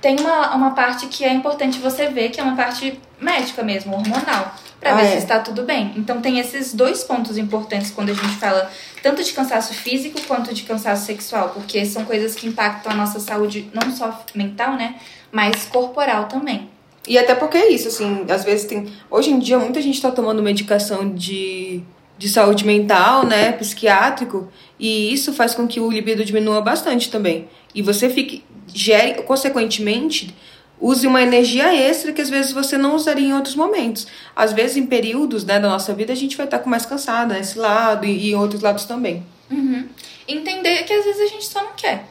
tem 0.01 0.19
uma, 0.19 0.53
uma 0.53 0.71
parte 0.71 1.07
que 1.07 1.23
é 1.23 1.33
importante 1.33 1.79
você 1.79 2.07
ver, 2.07 2.29
que 2.29 2.39
é 2.39 2.43
uma 2.43 2.55
parte 2.55 2.99
médica 3.19 3.63
mesmo, 3.63 3.93
hormonal, 3.95 4.53
pra 4.79 4.91
Ah, 4.91 4.95
ver 4.95 5.03
é. 5.05 5.11
se 5.11 5.17
está 5.17 5.39
tudo 5.39 5.63
bem. 5.63 5.93
Então 5.95 6.21
tem 6.21 6.39
esses 6.39 6.73
dois 6.73 7.03
pontos 7.03 7.37
importantes 7.37 7.89
quando 7.89 8.09
a 8.09 8.13
gente 8.13 8.35
fala 8.35 8.69
tanto 9.01 9.23
de 9.23 9.31
cansaço 9.31 9.73
físico 9.73 10.19
quanto 10.27 10.53
de 10.53 10.63
cansaço 10.63 11.05
sexual, 11.05 11.49
porque 11.55 11.85
são 11.85 12.03
coisas 12.05 12.35
que 12.35 12.45
impactam 12.47 12.91
a 12.91 12.95
nossa 12.95 13.19
saúde 13.19 13.69
não 13.73 13.95
só 13.95 14.23
mental, 14.35 14.73
né, 14.75 14.95
mas 15.31 15.65
corporal 15.65 16.25
também. 16.25 16.69
E 17.07 17.17
até 17.17 17.33
porque 17.33 17.57
é 17.57 17.69
isso, 17.71 17.87
assim, 17.87 18.25
às 18.29 18.43
vezes 18.43 18.65
tem. 18.65 18.91
Hoje 19.09 19.29
em 19.31 19.39
dia, 19.39 19.57
muita 19.57 19.81
gente 19.81 20.01
tá 20.01 20.09
tomando 20.11 20.41
medicação 20.43 21.09
de, 21.13 21.81
de 22.23 22.29
saúde 22.29 22.65
mental, 22.65 23.25
né? 23.25 23.51
Psiquiátrico, 23.51 24.47
e 24.79 25.11
isso 25.11 25.33
faz 25.33 25.53
com 25.53 25.67
que 25.67 25.81
o 25.81 25.91
libido 25.91 26.23
diminua 26.23 26.61
bastante 26.61 27.11
também. 27.11 27.49
E 27.75 27.81
você 27.81 28.09
fique. 28.09 28.45
gere, 28.65 29.23
consequentemente, 29.23 30.33
use 30.79 31.05
uma 31.05 31.21
energia 31.21 31.75
extra 31.75 32.13
que 32.13 32.21
às 32.21 32.29
vezes 32.29 32.53
você 32.53 32.77
não 32.77 32.95
usaria 32.95 33.27
em 33.27 33.33
outros 33.33 33.57
momentos. 33.57 34.07
Às 34.33 34.53
vezes, 34.53 34.77
em 34.77 34.85
períodos 34.85 35.43
né, 35.43 35.59
da 35.59 35.67
nossa 35.67 35.93
vida, 35.93 36.13
a 36.13 36.15
gente 36.15 36.37
vai 36.37 36.45
estar 36.45 36.59
com 36.59 36.69
mais 36.69 36.85
cansada 36.85 37.33
nesse 37.33 37.59
lado 37.59 38.05
e, 38.05 38.29
e 38.29 38.31
em 38.31 38.35
outros 38.35 38.61
lados 38.61 38.85
também. 38.85 39.21
Uhum. 39.51 39.85
Entender 40.25 40.83
que 40.83 40.93
às 40.93 41.03
vezes 41.03 41.19
a 41.19 41.27
gente 41.27 41.45
só 41.45 41.61
não 41.61 41.73
quer. 41.75 42.05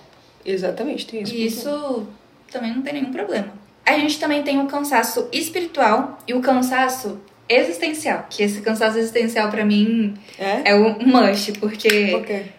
Exatamente, 0.44 1.06
tem 1.06 1.22
isso. 1.22 1.34
E 1.34 1.46
isso 1.46 2.06
também 2.50 2.74
não 2.74 2.82
tem 2.82 2.92
nenhum 2.92 3.12
problema. 3.12 3.50
A 3.86 3.98
gente 3.98 4.20
também 4.20 4.42
tem 4.42 4.60
o 4.60 4.66
cansaço 4.66 5.26
espiritual 5.32 6.18
e 6.28 6.34
o 6.34 6.42
cansaço 6.42 7.18
existencial, 7.48 8.26
que 8.30 8.42
esse 8.42 8.60
cansaço 8.60 8.98
existencial 8.98 9.50
pra 9.50 9.64
mim 9.64 10.14
É? 10.38 10.70
é 10.70 10.74
o 10.74 10.98
must, 11.06 11.52
porque 11.58 12.14
Ok. 12.14 12.52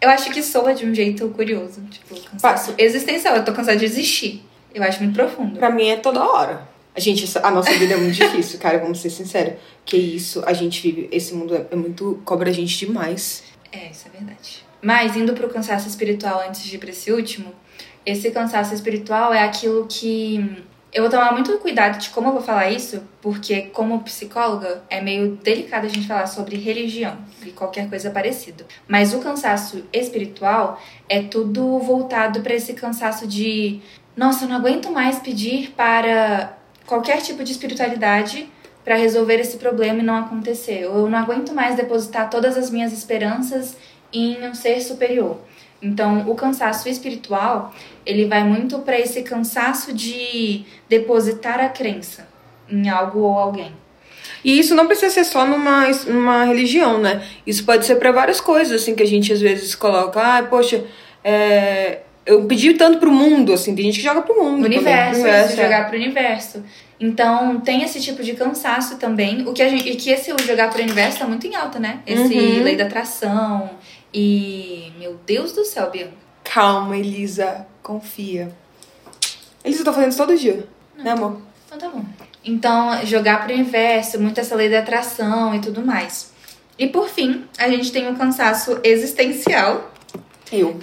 eu 0.00 0.10
acho 0.10 0.30
que 0.30 0.42
soa 0.42 0.74
de 0.74 0.84
um 0.86 0.94
jeito 0.94 1.28
curioso, 1.28 1.80
tipo, 1.90 2.18
cansaço 2.22 2.74
existencial, 2.78 3.36
eu 3.36 3.44
tô 3.44 3.52
cansada 3.52 3.76
de 3.78 3.84
existir. 3.84 4.44
Eu 4.74 4.82
acho 4.84 5.02
muito 5.02 5.14
profundo. 5.16 5.58
Pra 5.58 5.70
mim 5.70 5.88
é 5.88 5.96
toda 5.96 6.24
hora. 6.24 6.68
A 6.94 7.00
gente, 7.00 7.24
a 7.38 7.50
nossa 7.50 7.72
vida 7.74 7.94
é 7.94 7.96
muito 7.96 8.14
difícil, 8.14 8.58
cara, 8.58 8.78
vamos 8.78 9.00
ser 9.00 9.10
sinceros. 9.10 9.54
Que 9.84 9.96
isso, 9.96 10.42
a 10.46 10.52
gente 10.52 10.80
vive, 10.82 11.08
esse 11.12 11.34
mundo 11.34 11.54
é, 11.56 11.66
é 11.70 11.76
muito. 11.76 12.20
cobra 12.24 12.50
a 12.50 12.52
gente 12.52 12.76
demais. 12.86 13.42
É, 13.72 13.90
isso 13.90 14.06
é 14.06 14.10
verdade. 14.16 14.64
Mas 14.82 15.16
indo 15.16 15.32
pro 15.34 15.48
cansaço 15.48 15.86
espiritual 15.88 16.42
antes 16.48 16.62
de 16.62 16.74
ir 16.76 16.78
pra 16.78 16.90
esse 16.90 17.12
último, 17.12 17.52
esse 18.04 18.30
cansaço 18.30 18.74
espiritual 18.74 19.32
é 19.32 19.42
aquilo 19.42 19.86
que 19.88 20.56
eu 20.92 21.02
vou 21.02 21.10
tomar 21.10 21.32
muito 21.32 21.56
cuidado 21.58 21.98
de 21.98 22.10
como 22.10 22.28
eu 22.28 22.32
vou 22.32 22.42
falar 22.42 22.70
isso, 22.70 23.02
porque 23.22 23.62
como 23.62 24.00
psicóloga 24.00 24.82
é 24.90 25.00
meio 25.00 25.36
delicado 25.36 25.86
a 25.86 25.88
gente 25.88 26.06
falar 26.06 26.26
sobre 26.26 26.56
religião 26.56 27.16
e 27.44 27.52
qualquer 27.52 27.88
coisa 27.88 28.10
parecida. 28.10 28.66
Mas 28.88 29.14
o 29.14 29.20
cansaço 29.20 29.84
espiritual 29.92 30.80
é 31.08 31.22
tudo 31.22 31.78
voltado 31.78 32.40
para 32.40 32.54
esse 32.54 32.72
cansaço 32.72 33.26
de, 33.26 33.80
nossa, 34.16 34.44
eu 34.44 34.48
não 34.48 34.56
aguento 34.56 34.90
mais 34.90 35.20
pedir 35.20 35.70
para 35.76 36.56
qualquer 36.86 37.22
tipo 37.22 37.44
de 37.44 37.52
espiritualidade 37.52 38.50
para 38.84 38.96
resolver 38.96 39.38
esse 39.38 39.58
problema 39.58 40.00
e 40.00 40.02
não 40.02 40.16
acontecer. 40.16 40.80
Eu 40.82 41.08
não 41.08 41.18
aguento 41.18 41.54
mais 41.54 41.76
depositar 41.76 42.28
todas 42.28 42.56
as 42.56 42.68
minhas 42.68 42.92
esperanças 42.92 43.76
em 44.12 44.44
um 44.44 44.54
ser 44.54 44.80
superior. 44.80 45.38
Então, 45.82 46.28
o 46.28 46.34
cansaço 46.34 46.88
espiritual, 46.88 47.74
ele 48.04 48.26
vai 48.26 48.44
muito 48.44 48.78
para 48.80 48.98
esse 48.98 49.22
cansaço 49.22 49.92
de 49.92 50.62
depositar 50.88 51.58
a 51.58 51.68
crença 51.68 52.28
em 52.68 52.88
algo 52.88 53.20
ou 53.20 53.38
alguém. 53.38 53.72
E 54.44 54.58
isso 54.58 54.74
não 54.74 54.86
precisa 54.86 55.12
ser 55.12 55.24
só 55.24 55.46
numa, 55.46 55.88
numa 56.06 56.44
religião, 56.44 56.98
né? 56.98 57.22
Isso 57.46 57.64
pode 57.64 57.84
ser 57.86 57.96
pra 57.96 58.12
várias 58.12 58.40
coisas, 58.40 58.82
assim, 58.82 58.94
que 58.94 59.02
a 59.02 59.06
gente 59.06 59.32
às 59.32 59.40
vezes 59.40 59.74
coloca. 59.74 60.20
Ah, 60.20 60.42
poxa, 60.42 60.84
é, 61.24 62.00
eu 62.24 62.44
pedi 62.44 62.74
tanto 62.74 62.98
pro 62.98 63.10
mundo, 63.10 63.52
assim, 63.52 63.74
tem 63.74 63.86
gente 63.86 63.98
que 63.98 64.04
joga 64.04 64.22
pro 64.22 64.34
mundo. 64.34 64.60
O 64.60 64.62
também, 64.62 64.78
universo, 64.78 65.10
pro 65.10 65.20
universo, 65.22 65.60
é. 65.60 65.64
jogar 65.64 65.88
pro 65.88 65.96
universo. 65.96 66.64
Então, 66.98 67.60
tem 67.60 67.82
esse 67.82 67.98
tipo 68.00 68.22
de 68.22 68.34
cansaço 68.34 68.98
também. 68.98 69.46
O 69.48 69.54
que 69.54 69.62
a 69.62 69.68
gente, 69.68 69.88
e 69.88 69.96
que 69.96 70.10
esse 70.10 70.30
jogar 70.46 70.68
pro 70.70 70.82
universo 70.82 71.18
tá 71.18 71.26
muito 71.26 71.46
em 71.46 71.54
alta, 71.54 71.78
né? 71.78 72.00
Esse 72.06 72.34
Uhum. 72.34 72.62
lei 72.62 72.76
da 72.76 72.84
atração 72.84 73.70
E, 74.12 74.92
meu 74.98 75.18
Deus 75.26 75.52
do 75.52 75.64
céu, 75.64 75.90
Bianca. 75.90 76.14
Calma, 76.44 76.96
Elisa. 76.96 77.66
Confia. 77.82 78.54
Elisa, 79.64 79.80
eu 79.80 79.84
tô 79.84 79.92
fazendo 79.92 80.10
isso 80.10 80.18
todo 80.18 80.36
dia. 80.36 80.66
Né, 80.96 81.10
amor? 81.10 81.40
Então 81.66 81.78
tá 81.78 81.88
bom. 81.88 82.04
Então, 82.44 83.04
jogar 83.04 83.44
pro 83.44 83.52
inverso, 83.52 84.18
muito 84.18 84.40
essa 84.40 84.54
lei 84.54 84.68
da 84.68 84.80
atração 84.80 85.54
e 85.54 85.60
tudo 85.60 85.84
mais. 85.84 86.32
E 86.78 86.86
por 86.86 87.08
fim, 87.08 87.44
a 87.58 87.68
gente 87.68 87.92
tem 87.92 88.08
o 88.08 88.16
cansaço 88.16 88.80
existencial. 88.82 89.90
Eu. 90.50 90.78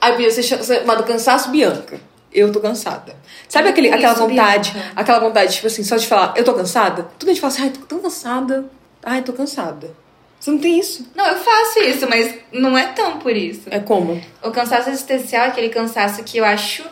Ai, 0.00 0.16
Bia, 0.16 0.30
você 0.30 0.42
chama 0.42 0.62
você 0.62 0.80
chama 0.80 0.96
do 0.96 1.04
cansaço 1.04 1.50
Bianca. 1.50 2.00
Eu 2.32 2.50
tô 2.50 2.60
cansada. 2.60 3.14
Sabe 3.46 3.68
aquele, 3.68 3.88
Isso, 3.88 3.96
aquela 3.96 4.14
vontade, 4.14 4.72
Bianca. 4.72 4.92
aquela 4.96 5.18
vontade, 5.20 5.54
tipo 5.54 5.66
assim, 5.66 5.84
só 5.84 5.96
de 5.96 6.06
falar, 6.06 6.32
eu 6.34 6.44
tô 6.44 6.54
cansada? 6.54 7.06
Tudo 7.18 7.28
a 7.28 7.32
gente 7.32 7.42
fala 7.42 7.52
assim, 7.52 7.62
ai, 7.64 7.70
tô 7.70 7.80
tão 7.80 7.98
cansada. 8.00 8.64
Ai, 9.02 9.20
tô 9.22 9.34
cansada. 9.34 9.94
Você 10.42 10.50
não 10.50 10.58
tem 10.58 10.76
isso? 10.80 11.06
Não, 11.14 11.24
eu 11.24 11.36
faço 11.36 11.78
isso, 11.78 12.04
mas 12.10 12.34
não 12.52 12.76
é 12.76 12.86
tão 12.88 13.18
por 13.18 13.30
isso. 13.36 13.68
É 13.70 13.78
como? 13.78 14.20
O 14.42 14.50
cansaço 14.50 14.90
existencial 14.90 15.44
é 15.44 15.48
aquele 15.48 15.68
cansaço 15.68 16.24
que 16.24 16.36
eu 16.38 16.44
acho, 16.44 16.82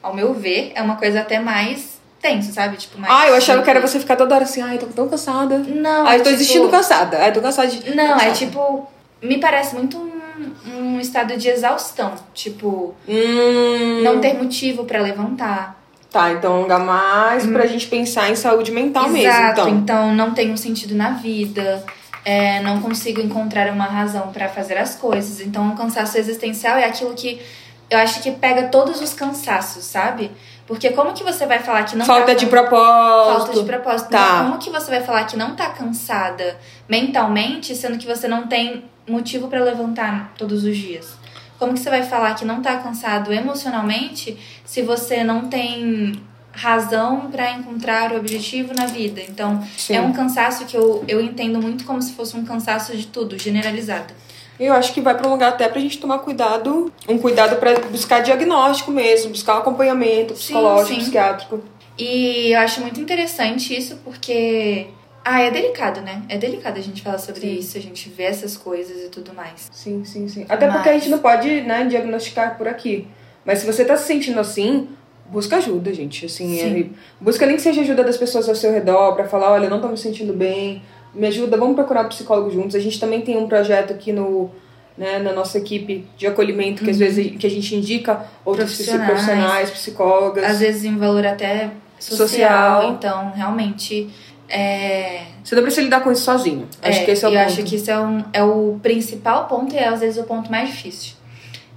ao 0.00 0.14
meu 0.14 0.32
ver, 0.32 0.70
é 0.76 0.80
uma 0.80 0.94
coisa 0.94 1.18
até 1.20 1.40
mais 1.40 1.98
tenso, 2.22 2.52
sabe? 2.52 2.76
Tipo, 2.76 3.00
mais. 3.00 3.12
Ah, 3.12 3.26
eu 3.26 3.34
achava 3.34 3.62
que 3.62 3.68
era 3.70 3.80
você 3.80 3.98
ficar 3.98 4.14
toda 4.14 4.32
hora 4.36 4.44
assim, 4.44 4.62
ai, 4.62 4.78
tô 4.78 4.86
tão 4.86 5.08
cansada. 5.08 5.58
Não, 5.58 6.06
Ai, 6.06 6.14
é 6.14 6.18
tô 6.18 6.24
tipo- 6.30 6.36
existindo 6.36 6.68
cansada. 6.68 7.18
Ai, 7.18 7.32
tô 7.32 7.40
cansada 7.40 7.66
de. 7.66 7.90
Não, 7.96 8.06
cansada. 8.10 8.30
é 8.30 8.32
tipo. 8.32 8.86
Me 9.20 9.38
parece 9.40 9.74
muito 9.74 9.98
um, 9.98 10.72
um 10.72 11.00
estado 11.00 11.36
de 11.36 11.48
exaustão. 11.48 12.14
Tipo, 12.32 12.94
Hum. 13.08 14.02
não 14.04 14.20
ter 14.20 14.34
motivo 14.34 14.84
pra 14.84 15.00
levantar. 15.00 15.78
Tá, 16.12 16.30
então 16.32 16.52
é 16.54 16.58
um 16.58 16.62
lugar 16.62 16.78
mais 16.80 17.44
pra 17.46 17.66
gente 17.66 17.86
pensar 17.88 18.30
em 18.30 18.36
saúde 18.36 18.70
mental 18.72 19.08
mesmo. 19.08 19.28
Exato, 19.28 19.60
Então. 19.62 19.68
então 19.78 20.14
não 20.14 20.30
tem 20.32 20.52
um 20.52 20.56
sentido 20.56 20.94
na 20.94 21.10
vida. 21.10 21.84
É, 22.24 22.60
não 22.60 22.80
consigo 22.80 23.20
encontrar 23.20 23.72
uma 23.72 23.86
razão 23.86 24.32
pra 24.32 24.48
fazer 24.48 24.76
as 24.76 24.94
coisas. 24.94 25.40
Então, 25.40 25.70
o 25.70 25.76
cansaço 25.76 26.18
existencial 26.18 26.76
é 26.76 26.84
aquilo 26.84 27.14
que 27.14 27.40
eu 27.88 27.98
acho 27.98 28.22
que 28.22 28.30
pega 28.30 28.68
todos 28.68 29.00
os 29.00 29.12
cansaços, 29.12 29.84
sabe? 29.84 30.30
Porque 30.66 30.90
como 30.90 31.12
que 31.12 31.24
você 31.24 31.44
vai 31.46 31.58
falar 31.58 31.82
que 31.82 31.96
não 31.96 32.06
Falta 32.06 32.26
tá 32.26 32.34
de 32.34 32.46
propósito. 32.46 33.38
Falta 33.38 33.60
de 33.60 33.64
propósito. 33.64 34.10
Tá. 34.10 34.44
Como 34.44 34.58
que 34.58 34.70
você 34.70 34.88
vai 34.88 35.00
falar 35.02 35.24
que 35.24 35.36
não 35.36 35.56
tá 35.56 35.70
cansada 35.70 36.56
mentalmente, 36.88 37.74
sendo 37.74 37.98
que 37.98 38.06
você 38.06 38.28
não 38.28 38.46
tem 38.46 38.84
motivo 39.08 39.48
pra 39.48 39.60
levantar 39.60 40.32
todos 40.38 40.62
os 40.62 40.76
dias? 40.76 41.18
Como 41.58 41.74
que 41.74 41.80
você 41.80 41.90
vai 41.90 42.04
falar 42.04 42.34
que 42.34 42.44
não 42.44 42.62
tá 42.62 42.76
cansado 42.76 43.32
emocionalmente 43.32 44.38
se 44.64 44.80
você 44.82 45.24
não 45.24 45.48
tem 45.48 46.12
razão 46.60 47.30
pra 47.30 47.52
encontrar 47.52 48.12
o 48.12 48.16
objetivo 48.18 48.74
na 48.74 48.84
vida? 48.86 49.20
Então, 49.26 49.64
Sim. 49.76 49.94
é 49.94 50.00
um 50.00 50.12
cansaço 50.12 50.66
que 50.66 50.76
eu, 50.76 51.02
eu 51.08 51.20
entendo 51.20 51.60
muito 51.60 51.84
como 51.84 52.00
se 52.02 52.12
fosse 52.12 52.36
um 52.36 52.44
cansaço 52.44 52.94
de 52.96 53.06
tudo, 53.06 53.38
generalizado. 53.38 54.12
Eu 54.58 54.74
acho 54.74 54.92
que 54.92 55.00
vai 55.00 55.16
pra 55.16 55.26
um 55.26 55.30
lugar 55.30 55.48
até 55.48 55.66
pra 55.68 55.80
gente 55.80 55.98
tomar 55.98 56.18
cuidado, 56.18 56.92
um 57.08 57.16
cuidado 57.16 57.56
pra 57.56 57.78
buscar 57.88 58.20
diagnóstico 58.20 58.90
mesmo, 58.90 59.30
buscar 59.30 59.54
um 59.56 59.58
acompanhamento 59.60 60.34
psicológico, 60.34 60.88
sim. 60.96 61.00
psiquiátrico. 61.00 61.62
E 61.98 62.52
eu 62.52 62.60
acho 62.60 62.82
muito 62.82 63.00
interessante 63.00 63.74
isso 63.76 63.96
porque. 64.04 64.88
Ah, 65.24 65.40
é 65.40 65.50
delicado, 65.50 66.00
né? 66.00 66.22
É 66.30 66.36
delicado 66.38 66.78
a 66.78 66.82
gente 66.82 67.02
falar 67.02 67.18
sobre 67.18 67.40
Sim. 67.42 67.58
isso, 67.58 67.76
a 67.76 67.80
gente 67.80 68.08
ver 68.08 68.24
essas 68.24 68.56
coisas 68.56 69.04
e 69.04 69.08
tudo 69.08 69.34
mais. 69.34 69.68
Sim, 69.70 70.02
sim, 70.04 70.26
sim. 70.28 70.46
Até 70.48 70.66
Mas- 70.66 70.76
porque 70.76 70.88
a 70.88 70.92
gente 70.94 71.08
não 71.10 71.18
pode, 71.18 71.60
né, 71.62 71.84
diagnosticar 71.84 72.56
por 72.56 72.66
aqui. 72.68 73.06
Mas 73.44 73.58
se 73.60 73.66
você 73.66 73.84
tá 73.84 73.96
se 73.96 74.06
sentindo 74.06 74.40
assim, 74.40 74.88
busca 75.30 75.56
ajuda, 75.56 75.92
gente. 75.94 76.26
Assim, 76.26 76.58
Sim. 76.58 76.80
é- 76.80 76.86
busca 77.24 77.46
nem 77.46 77.56
que 77.56 77.62
seja 77.62 77.80
ajuda 77.80 78.02
das 78.04 78.16
pessoas 78.16 78.48
ao 78.48 78.54
seu 78.54 78.72
redor 78.72 79.14
pra 79.14 79.24
falar, 79.26 79.52
olha, 79.52 79.64
eu 79.64 79.70
não 79.70 79.80
tô 79.80 79.88
me 79.88 79.96
sentindo 79.96 80.32
bem, 80.32 80.82
me 81.14 81.26
ajuda, 81.26 81.56
vamos 81.56 81.74
procurar 81.74 82.04
um 82.04 82.08
psicólogo 82.08 82.50
juntos. 82.50 82.74
A 82.76 82.80
gente 82.80 82.98
também 83.00 83.20
tem 83.20 83.36
um 83.36 83.46
projeto 83.48 83.92
aqui 83.92 84.12
no 84.12 84.50
né, 84.98 85.18
na 85.18 85.32
nossa 85.32 85.56
equipe 85.56 86.04
de 86.18 86.26
acolhimento, 86.26 86.84
que 86.84 86.90
às 86.90 86.98
vezes 86.98 87.34
que 87.38 87.46
a 87.46 87.50
gente 87.50 87.74
indica 87.74 88.26
outros 88.44 88.68
Uhum. 88.70 88.76
Profissionais. 88.76 89.10
profissionais, 89.10 89.70
psicólogas. 89.70 90.44
Às 90.44 90.60
vezes 90.60 90.84
em 90.84 90.98
valor 90.98 91.24
até 91.24 91.70
social, 91.98 92.28
Social. 92.28 92.90
então 92.92 93.30
realmente. 93.34 94.10
É, 94.46 95.22
Você 95.44 95.54
não 95.54 95.62
precisa 95.62 95.82
lidar 95.84 96.00
com 96.02 96.10
isso 96.10 96.22
sozinho. 96.24 96.68
Acho 96.82 97.00
é, 97.00 97.04
que 97.04 97.10
esse 97.12 97.24
é 97.24 97.28
o 97.28 97.30
eu 97.30 97.38
ponto. 97.38 97.46
acho 97.46 97.62
que 97.62 97.76
isso 97.76 97.90
é, 97.90 97.98
um, 97.98 98.24
é 98.32 98.42
o 98.42 98.78
principal 98.82 99.46
ponto 99.46 99.72
e 99.74 99.78
é 99.78 99.88
às 99.88 100.00
vezes 100.00 100.18
o 100.22 100.24
ponto 100.26 100.50
mais 100.50 100.68
difícil. 100.70 101.14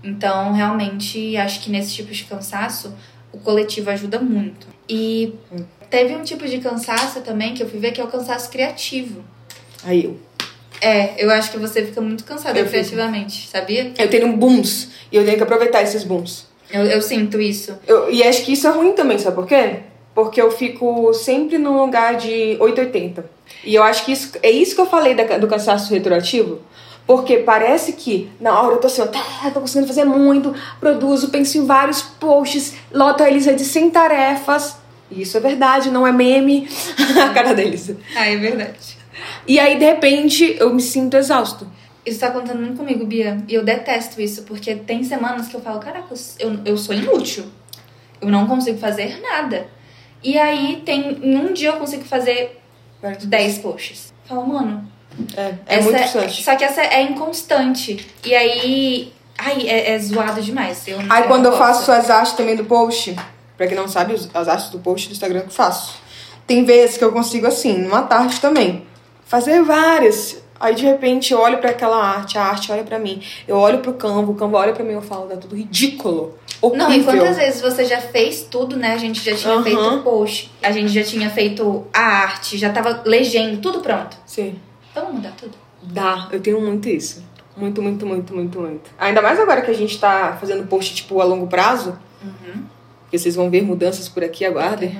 Então, 0.03 0.51
realmente, 0.53 1.37
acho 1.37 1.61
que 1.61 1.69
nesse 1.71 1.93
tipo 1.93 2.11
de 2.11 2.23
cansaço, 2.25 2.93
o 3.33 3.39
coletivo 3.39 3.89
ajuda 3.89 4.19
muito. 4.19 4.67
E 4.87 5.33
teve 5.89 6.15
um 6.15 6.21
tipo 6.23 6.47
de 6.47 6.59
cansaço 6.59 7.21
também 7.21 7.53
que 7.53 7.63
eu 7.63 7.69
fui 7.69 7.79
ver 7.79 7.91
que 7.91 7.99
é 7.99 8.03
o 8.03 8.07
cansaço 8.07 8.49
criativo. 8.49 9.23
Aí 9.83 10.05
eu. 10.05 10.17
É, 10.81 11.15
eu 11.23 11.29
acho 11.31 11.49
que 11.51 11.57
você 11.57 11.83
fica 11.85 12.01
muito 12.01 12.23
cansada 12.25 12.57
Eu 12.59 12.65
fico. 12.65 12.71
criativamente, 12.71 13.47
sabia? 13.47 13.91
Eu 13.97 14.09
tenho 14.09 14.35
booms 14.35 14.89
e 15.11 15.15
eu 15.15 15.23
tenho 15.23 15.37
que 15.37 15.43
aproveitar 15.43 15.81
esses 15.81 16.03
booms. 16.03 16.45
Eu, 16.69 16.83
eu 16.85 17.01
sinto 17.01 17.39
isso. 17.39 17.77
Eu- 17.87 18.11
e 18.11 18.21
acho 18.23 18.43
que 18.43 18.51
isso 18.53 18.67
é 18.67 18.71
ruim 18.71 18.91
também, 18.93 19.17
sabe 19.17 19.35
por 19.35 19.47
quê? 19.47 19.79
Porque 20.13 20.41
eu 20.41 20.51
fico 20.51 21.13
sempre 21.13 21.57
num 21.57 21.77
lugar 21.79 22.17
de 22.17 22.57
880. 22.59 23.25
E 23.63 23.73
eu 23.75 23.81
acho 23.83 24.03
que 24.05 24.11
isso, 24.11 24.31
é 24.43 24.51
isso 24.51 24.75
que 24.75 24.81
eu 24.81 24.85
falei 24.85 25.15
da- 25.15 25.37
do 25.37 25.47
cansaço 25.47 25.93
retroativo. 25.93 26.59
Porque 27.05 27.37
parece 27.37 27.93
que 27.93 28.31
na 28.39 28.61
hora 28.61 28.75
eu 28.75 28.79
tô 28.79 28.87
assim, 28.87 29.01
ó, 29.01 29.07
tá, 29.07 29.51
tô 29.53 29.59
conseguindo 29.59 29.87
fazer 29.87 30.05
muito, 30.05 30.55
produzo, 30.79 31.29
penso 31.29 31.57
em 31.57 31.65
vários 31.65 32.01
posts, 32.01 32.75
loto 32.91 33.23
a 33.23 33.29
Elisa 33.29 33.53
de 33.53 33.65
100 33.65 33.89
tarefas. 33.89 34.77
E 35.11 35.21
isso 35.21 35.35
é 35.35 35.39
verdade, 35.39 35.91
não 35.91 36.07
é 36.07 36.11
meme. 36.11 36.67
a 37.21 37.29
cara 37.33 37.53
da 37.53 37.61
Elisa. 37.61 37.97
Ah, 38.15 38.25
é 38.25 38.37
verdade. 38.37 38.97
E 39.47 39.59
aí, 39.59 39.77
de 39.77 39.85
repente, 39.85 40.55
eu 40.59 40.73
me 40.73 40.81
sinto 40.81 41.17
exausto. 41.17 41.67
Isso 42.05 42.19
tá 42.19 42.27
acontecendo 42.27 42.61
muito 42.61 42.77
comigo, 42.77 43.05
Bia. 43.05 43.37
E 43.47 43.53
eu 43.53 43.63
detesto 43.63 44.21
isso, 44.21 44.43
porque 44.43 44.75
tem 44.75 45.03
semanas 45.03 45.47
que 45.47 45.55
eu 45.55 45.61
falo, 45.61 45.79
caraca, 45.79 46.13
eu, 46.39 46.59
eu 46.65 46.77
sou 46.77 46.95
inútil. 46.95 47.45
Eu 48.21 48.29
não 48.29 48.47
consigo 48.47 48.77
fazer 48.77 49.21
nada. 49.21 49.67
E 50.23 50.37
aí 50.37 50.81
tem. 50.85 51.19
Em 51.21 51.37
um 51.37 51.53
dia 51.53 51.69
eu 51.69 51.77
consigo 51.77 52.03
fazer 52.03 52.61
10 53.01 53.57
posts. 53.59 54.13
Falo, 54.25 54.47
mano. 54.47 54.92
É, 55.35 55.41
é 55.41 55.55
essa 55.67 55.83
muito 55.83 55.97
frustrante. 55.99 56.43
Só 56.43 56.55
que 56.55 56.63
essa 56.63 56.81
é 56.81 57.01
inconstante. 57.03 58.05
E 58.25 58.33
aí. 58.35 59.13
Ai, 59.37 59.67
é, 59.67 59.91
é 59.93 59.99
zoado 59.99 60.41
demais. 60.41 60.87
Eu, 60.87 60.99
Aí 61.09 61.23
quando 61.23 61.45
eu 61.45 61.57
faço 61.57 61.91
as 61.91 62.09
artes 62.09 62.33
também 62.33 62.55
do 62.55 62.65
post, 62.65 63.15
pra 63.57 63.67
quem 63.67 63.75
não 63.75 63.87
sabe, 63.87 64.15
as 64.33 64.47
artes 64.47 64.69
do 64.69 64.79
post 64.79 65.07
do 65.07 65.13
Instagram 65.13 65.41
que 65.41 65.47
eu 65.47 65.51
faço. 65.51 65.95
Tem 66.45 66.63
vezes 66.63 66.97
que 66.97 67.03
eu 67.03 67.11
consigo, 67.11 67.47
assim, 67.47 67.77
numa 67.77 68.03
tarde 68.03 68.39
também, 68.39 68.85
fazer 69.25 69.63
várias. 69.63 70.43
Aí 70.59 70.75
de 70.75 70.85
repente 70.85 71.33
eu 71.33 71.39
olho 71.39 71.57
pra 71.57 71.71
aquela 71.71 71.97
arte, 71.97 72.37
a 72.37 72.43
arte 72.43 72.71
olha 72.71 72.83
pra 72.83 72.99
mim. 72.99 73.21
Eu 73.47 73.57
olho 73.57 73.79
pro 73.79 73.93
Canva, 73.93 74.31
o 74.31 74.35
Canva 74.35 74.59
olha 74.59 74.73
pra 74.73 74.83
mim 74.83 74.91
e 74.91 74.95
eu 74.95 75.01
falo, 75.01 75.27
tá 75.27 75.35
tudo 75.35 75.55
ridículo. 75.55 76.37
Horrível. 76.61 76.87
Não, 76.87 76.93
e 76.93 77.03
quantas 77.03 77.35
vezes 77.35 77.59
você 77.59 77.83
já 77.83 77.99
fez 77.99 78.47
tudo, 78.49 78.77
né? 78.77 78.93
A 78.93 78.97
gente 78.97 79.21
já 79.21 79.35
tinha 79.35 79.55
Aham. 79.55 79.63
feito 79.63 79.81
o 79.81 80.03
post, 80.03 80.51
a 80.61 80.71
gente 80.71 80.93
já 80.93 81.03
tinha 81.03 81.29
feito 81.29 81.85
a 81.91 81.99
arte, 81.99 82.57
já 82.57 82.71
tava 82.71 83.01
legendo, 83.03 83.59
tudo 83.59 83.79
pronto. 83.81 84.15
Sim. 84.25 84.55
Vamos 84.93 85.13
mudar 85.15 85.31
tudo. 85.31 85.53
Dá, 85.81 86.29
eu 86.31 86.39
tenho 86.39 86.61
muito 86.61 86.87
isso. 86.89 87.23
Muito, 87.55 87.81
muito, 87.81 88.05
muito, 88.05 88.33
muito, 88.35 88.59
muito. 88.59 88.89
Ainda 88.97 89.21
mais 89.21 89.39
agora 89.39 89.61
que 89.61 89.69
a 89.69 89.75
gente 89.75 89.99
tá 89.99 90.37
fazendo 90.39 90.65
post, 90.67 90.95
tipo, 90.95 91.19
a 91.21 91.23
longo 91.23 91.47
prazo. 91.47 91.97
Uhum. 92.23 92.63
Porque 93.03 93.17
vocês 93.17 93.35
vão 93.35 93.49
ver 93.49 93.61
mudanças 93.61 94.09
por 94.09 94.23
aqui, 94.23 94.43
aguardem. 94.45 94.99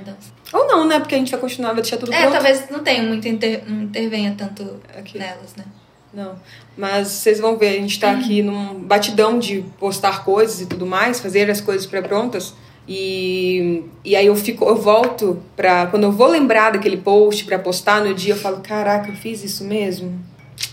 Ou 0.52 0.68
não, 0.68 0.86
né? 0.88 1.00
Porque 1.00 1.16
a 1.16 1.18
gente 1.18 1.32
vai 1.32 1.40
continuar, 1.40 1.70
vai 1.74 1.82
deixar 1.82 1.98
tudo 1.98 2.14
É, 2.14 2.22
pronto. 2.22 2.34
talvez 2.34 2.70
não 2.70 2.80
tenha 2.84 3.02
muito 3.02 3.28
inter... 3.28 3.64
não 3.68 3.84
intervenha 3.84 4.36
tanto 4.38 4.80
Aqui. 4.96 5.18
nelas, 5.18 5.56
né? 5.56 5.66
Não. 6.14 6.36
Mas 6.78 7.08
vocês 7.08 7.40
vão 7.40 7.58
ver, 7.58 7.70
a 7.70 7.82
gente 7.82 8.00
tá 8.00 8.12
aqui 8.12 8.44
num 8.44 8.76
batidão 8.76 9.40
de 9.40 9.66
postar 9.80 10.24
coisas 10.24 10.62
e 10.62 10.68
tudo 10.68 10.86
mais, 10.86 11.20
fazer 11.20 11.50
as 11.50 11.60
coisas 11.60 11.88
pré-prontas. 11.88 12.54
E, 12.88 13.84
e 14.04 14.16
aí 14.16 14.26
eu 14.26 14.36
fico, 14.36 14.66
eu 14.66 14.76
volto 14.76 15.42
pra. 15.56 15.88
Quando 15.88 16.04
eu 16.04 16.12
vou 16.12 16.28
lembrar 16.28 16.72
daquele 16.74 16.98
post 16.98 17.46
pra 17.46 17.58
postar 17.58 18.04
no 18.04 18.14
dia, 18.14 18.34
eu 18.34 18.38
falo, 18.38 18.58
caraca, 18.62 19.10
eu 19.10 19.16
fiz 19.16 19.44
isso 19.44 19.64
mesmo? 19.64 20.20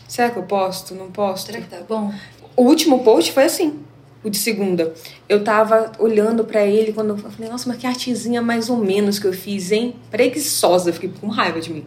Será 0.09 0.31
que 0.31 0.37
eu 0.38 0.42
posto? 0.42 0.94
Não 0.94 1.11
posto? 1.11 1.46
Será 1.46 1.61
que 1.61 1.68
tá 1.68 1.81
bom? 1.88 2.12
O 2.57 2.62
último 2.64 3.05
post 3.05 3.33
foi 3.33 3.44
assim, 3.44 3.79
o 4.25 4.29
de 4.29 4.37
segunda. 4.38 4.92
Eu 5.29 5.44
tava 5.44 5.92
olhando 6.01 6.44
pra 6.44 6.66
ele 6.66 6.92
quando 6.92 7.11
eu 7.11 7.16
falei, 7.16 7.49
nossa, 7.49 7.68
mas 7.68 7.79
que 7.79 7.87
artezinha 7.87 8.42
mais 8.42 8.68
ou 8.68 8.77
menos 8.77 9.18
que 9.18 9.27
eu 9.27 9.33
fiz, 9.33 9.70
hein? 9.70 9.94
Preguiçosa, 10.11 10.92
fiquei 10.92 11.12
com 11.20 11.29
raiva 11.29 11.61
de 11.61 11.73
mim. 11.73 11.85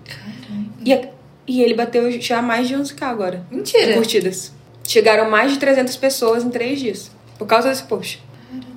E, 0.86 0.94
a- 0.94 1.10
e 1.46 1.62
ele 1.62 1.74
bateu 1.74 2.10
já 2.22 2.42
mais 2.42 2.68
de 2.70 2.76
11k 2.76 3.04
agora. 3.06 3.46
Mentira. 3.52 3.94
curtidas. 3.96 4.54
Chegaram 4.88 5.30
mais 5.30 5.52
de 5.52 5.60
300 5.60 5.96
pessoas 5.98 6.44
em 6.46 6.50
três 6.50 6.80
dias. 6.80 7.12
Por 7.38 7.46
causa 7.46 7.70
desse 7.70 7.84
post. 7.84 8.24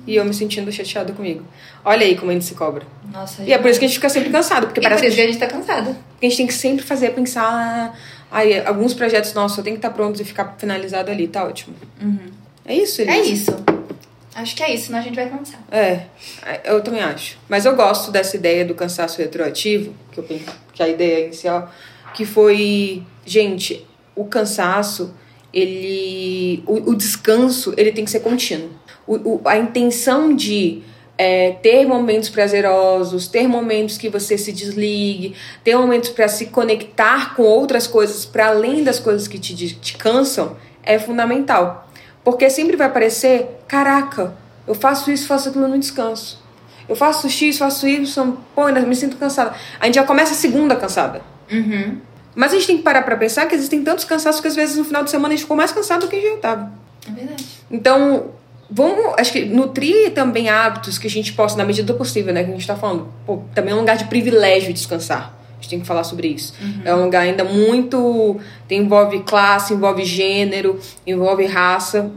E 0.07 0.15
eu 0.15 0.23
me 0.25 0.33
sentindo 0.33 0.71
chateada 0.71 1.11
comigo. 1.13 1.43
Olha 1.83 2.05
aí 2.05 2.15
como 2.15 2.31
a 2.31 2.33
gente 2.33 2.45
se 2.45 2.55
cobra. 2.55 2.83
Nossa, 3.11 3.43
E 3.43 3.51
é 3.53 3.57
por 3.57 3.69
isso 3.69 3.77
que 3.79 3.85
a 3.85 3.87
gente 3.89 3.97
fica 3.97 4.09
sempre 4.09 4.29
cansado. 4.29 4.67
Porque 4.67 4.79
e 4.79 4.83
por 4.83 4.89
parece 4.89 5.05
isso 5.07 5.15
que 5.17 5.21
a 5.21 5.25
gente 5.27 5.37
tá 5.37 5.47
cansada. 5.47 5.89
a 5.91 6.25
gente 6.25 6.37
tem 6.37 6.47
que 6.47 6.53
sempre 6.53 6.83
fazer, 6.85 7.11
pensar... 7.11 7.97
Aí, 8.31 8.59
alguns 8.65 8.93
projetos 8.93 9.33
nossos 9.33 9.55
só 9.57 9.61
tem 9.61 9.73
que 9.73 9.77
estar 9.79 9.89
prontos 9.91 10.19
e 10.19 10.23
ficar 10.25 10.55
finalizado 10.57 11.11
ali. 11.11 11.27
Tá 11.27 11.43
ótimo. 11.45 11.75
É 12.65 12.73
isso, 12.75 13.01
Elisa? 13.01 13.17
É 13.17 13.21
isso. 13.21 13.51
Acho 14.35 14.55
que 14.55 14.61
é 14.63 14.73
isso, 14.73 14.87
senão 14.87 14.99
a 14.99 15.01
gente 15.01 15.15
vai 15.15 15.29
cansar. 15.29 15.59
É, 15.71 16.01
eu 16.65 16.81
também 16.83 17.01
acho. 17.01 17.37
Mas 17.49 17.65
eu 17.65 17.75
gosto 17.75 18.11
dessa 18.11 18.35
ideia 18.35 18.63
do 18.65 18.75
cansaço 18.75 19.17
retroativo, 19.19 19.93
que, 20.11 20.19
eu, 20.19 20.23
penso- 20.23 20.45
que 20.73 20.83
é 20.83 20.85
a 20.85 20.89
ideia 20.89 21.25
inicial, 21.25 21.71
que 22.13 22.23
foi, 22.25 23.01
gente, 23.25 23.85
o 24.15 24.25
cansaço, 24.25 25.13
ele 25.53 26.63
o, 26.67 26.91
o 26.91 26.95
descanso 26.95 27.73
ele 27.77 27.91
tem 27.91 28.05
que 28.05 28.11
ser 28.11 28.19
contínuo. 28.19 28.69
O, 29.07 29.15
o- 29.15 29.41
a 29.45 29.57
intenção 29.57 30.35
de 30.35 30.81
é, 31.17 31.51
ter 31.63 31.85
momentos 31.87 32.29
prazerosos, 32.29 33.27
ter 33.27 33.47
momentos 33.47 33.97
que 33.97 34.07
você 34.09 34.37
se 34.37 34.51
desligue, 34.51 35.33
ter 35.63 35.75
momentos 35.75 36.09
para 36.09 36.27
se 36.27 36.47
conectar 36.47 37.33
com 37.35 37.41
outras 37.43 37.87
coisas 37.87 38.25
para 38.25 38.47
além 38.49 38.83
das 38.83 38.99
coisas 38.99 39.27
que 39.27 39.39
te, 39.39 39.55
te 39.75 39.97
cansam 39.97 40.55
é 40.83 40.99
fundamental. 40.99 41.89
Porque 42.23 42.49
sempre 42.49 42.75
vai 42.75 42.91
parecer, 42.91 43.47
caraca, 43.67 44.35
eu 44.67 44.75
faço 44.75 45.09
isso, 45.09 45.25
faço 45.27 45.49
aquilo 45.49 45.67
no 45.67 45.79
descanso. 45.79 46.43
Eu 46.87 46.95
faço 46.95 47.29
X, 47.29 47.57
faço 47.57 47.87
Y, 47.87 48.05
pô, 48.53 48.63
ainda 48.63 48.79
me 48.81 48.95
sinto 48.95 49.17
cansada. 49.17 49.53
A 49.79 49.85
gente 49.85 49.95
já 49.95 50.03
começa 50.03 50.33
a 50.33 50.35
segunda 50.35 50.75
cansada. 50.75 51.21
Uhum. 51.51 51.97
Mas 52.35 52.51
a 52.51 52.55
gente 52.55 52.67
tem 52.67 52.77
que 52.77 52.83
parar 52.83 53.01
pra 53.01 53.15
pensar 53.17 53.45
que 53.47 53.55
existem 53.55 53.83
tantos 53.83 54.05
cansaços 54.05 54.39
que 54.39 54.47
às 54.47 54.55
vezes 54.55 54.77
no 54.77 54.85
final 54.85 55.03
de 55.03 55.09
semana 55.09 55.29
a 55.33 55.35
gente 55.35 55.43
ficou 55.43 55.57
mais 55.57 55.71
cansado 55.71 56.01
do 56.01 56.07
que 56.07 56.21
já 56.21 56.35
estava. 56.35 56.71
É 57.07 57.11
verdade. 57.11 57.45
Então, 57.71 58.25
vamos, 58.69 59.13
acho 59.17 59.31
que 59.31 59.45
nutrir 59.45 60.11
também 60.13 60.49
hábitos 60.49 60.97
que 60.97 61.07
a 61.07 61.09
gente 61.09 61.33
possa, 61.33 61.57
na 61.57 61.65
medida 61.65 61.91
do 61.91 61.97
possível, 61.97 62.33
né? 62.33 62.43
Que 62.43 62.49
a 62.49 62.53
gente 62.53 62.67
tá 62.67 62.75
falando. 62.75 63.07
Pô, 63.25 63.41
também 63.55 63.71
é 63.73 63.75
um 63.75 63.79
lugar 63.79 63.97
de 63.97 64.05
privilégio 64.05 64.73
descansar. 64.73 65.33
A 65.51 65.61
gente 65.61 65.69
tem 65.69 65.79
que 65.79 65.87
falar 65.87 66.03
sobre 66.03 66.27
isso. 66.27 66.53
É 66.85 66.93
um 66.93 67.05
lugar 67.05 67.21
ainda 67.21 67.43
muito. 67.43 68.39
Tem, 68.67 68.79
envolve 68.81 69.19
classe, 69.23 69.73
envolve 69.73 70.03
gênero, 70.05 70.79
envolve 71.05 71.45
raça. 71.45 72.11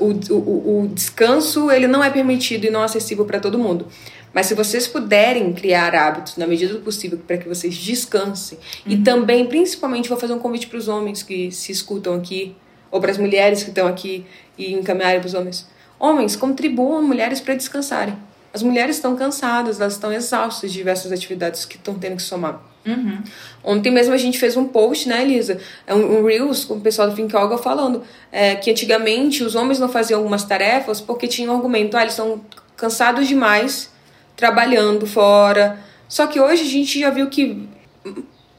O, 0.00 0.12
o, 0.32 0.82
o- 0.84 0.88
descanso, 0.94 1.70
ele 1.72 1.88
não 1.88 2.02
é 2.04 2.08
permitido 2.08 2.66
e 2.66 2.70
não 2.70 2.82
acessível 2.82 3.24
para 3.24 3.40
todo 3.40 3.58
mundo. 3.58 3.88
Mas 4.32 4.46
se 4.46 4.54
vocês 4.54 4.86
puderem 4.86 5.52
criar 5.52 5.92
hábitos 5.96 6.36
na 6.36 6.46
medida 6.46 6.74
do 6.74 6.80
possível 6.80 7.18
para 7.26 7.36
que 7.38 7.48
vocês 7.48 7.74
descansem 7.74 8.58
e 8.86 8.96
também, 8.98 9.46
principalmente, 9.46 10.08
vou 10.08 10.18
fazer 10.18 10.34
um 10.34 10.38
convite 10.38 10.68
para 10.68 10.78
os 10.78 10.86
homens 10.88 11.22
que 11.24 11.50
se 11.50 11.72
escutam 11.72 12.14
aqui 12.14 12.54
ou 12.90 13.00
para 13.00 13.10
as 13.10 13.18
mulheres 13.18 13.62
que 13.64 13.70
estão 13.70 13.88
aqui 13.88 14.24
e 14.56 14.72
encaminharem 14.74 15.18
para 15.20 15.26
os 15.26 15.34
homens. 15.34 15.66
Homens, 15.98 16.36
contribuam 16.36 17.02
mulheres 17.02 17.40
para 17.40 17.54
descansarem. 17.54 18.16
As 18.52 18.62
mulheres 18.62 18.96
estão 18.96 19.16
cansadas, 19.16 19.80
elas 19.80 19.94
estão 19.94 20.12
exaustas 20.12 20.72
de 20.72 20.78
diversas 20.78 21.12
atividades 21.12 21.64
que 21.64 21.76
estão 21.76 21.94
tendo 21.94 22.16
que 22.16 22.22
somar. 22.22 22.62
Uhum. 22.86 23.18
Ontem 23.64 23.90
mesmo 23.90 24.14
a 24.14 24.16
gente 24.16 24.38
fez 24.38 24.56
um 24.56 24.66
post, 24.66 25.08
né, 25.08 25.22
Elisa? 25.22 25.60
É 25.86 25.94
Um, 25.94 26.20
um 26.20 26.24
Reels 26.24 26.64
com 26.64 26.74
o 26.74 26.80
pessoal 26.80 27.10
do 27.10 27.16
Think 27.16 27.36
Yoga 27.36 27.58
falando 27.58 28.02
é, 28.30 28.54
que 28.54 28.70
antigamente 28.70 29.42
os 29.42 29.54
homens 29.54 29.78
não 29.78 29.88
faziam 29.88 30.18
algumas 30.18 30.44
tarefas 30.44 31.00
porque 31.00 31.26
tinham 31.26 31.52
um 31.52 31.56
argumento, 31.56 31.96
ah, 31.96 32.02
eles 32.02 32.12
estão 32.12 32.40
cansados 32.76 33.26
demais 33.26 33.90
trabalhando 34.36 35.06
fora. 35.06 35.78
Só 36.08 36.26
que 36.26 36.38
hoje 36.38 36.62
a 36.62 36.66
gente 36.66 37.00
já 37.00 37.10
viu 37.10 37.28
que 37.28 37.68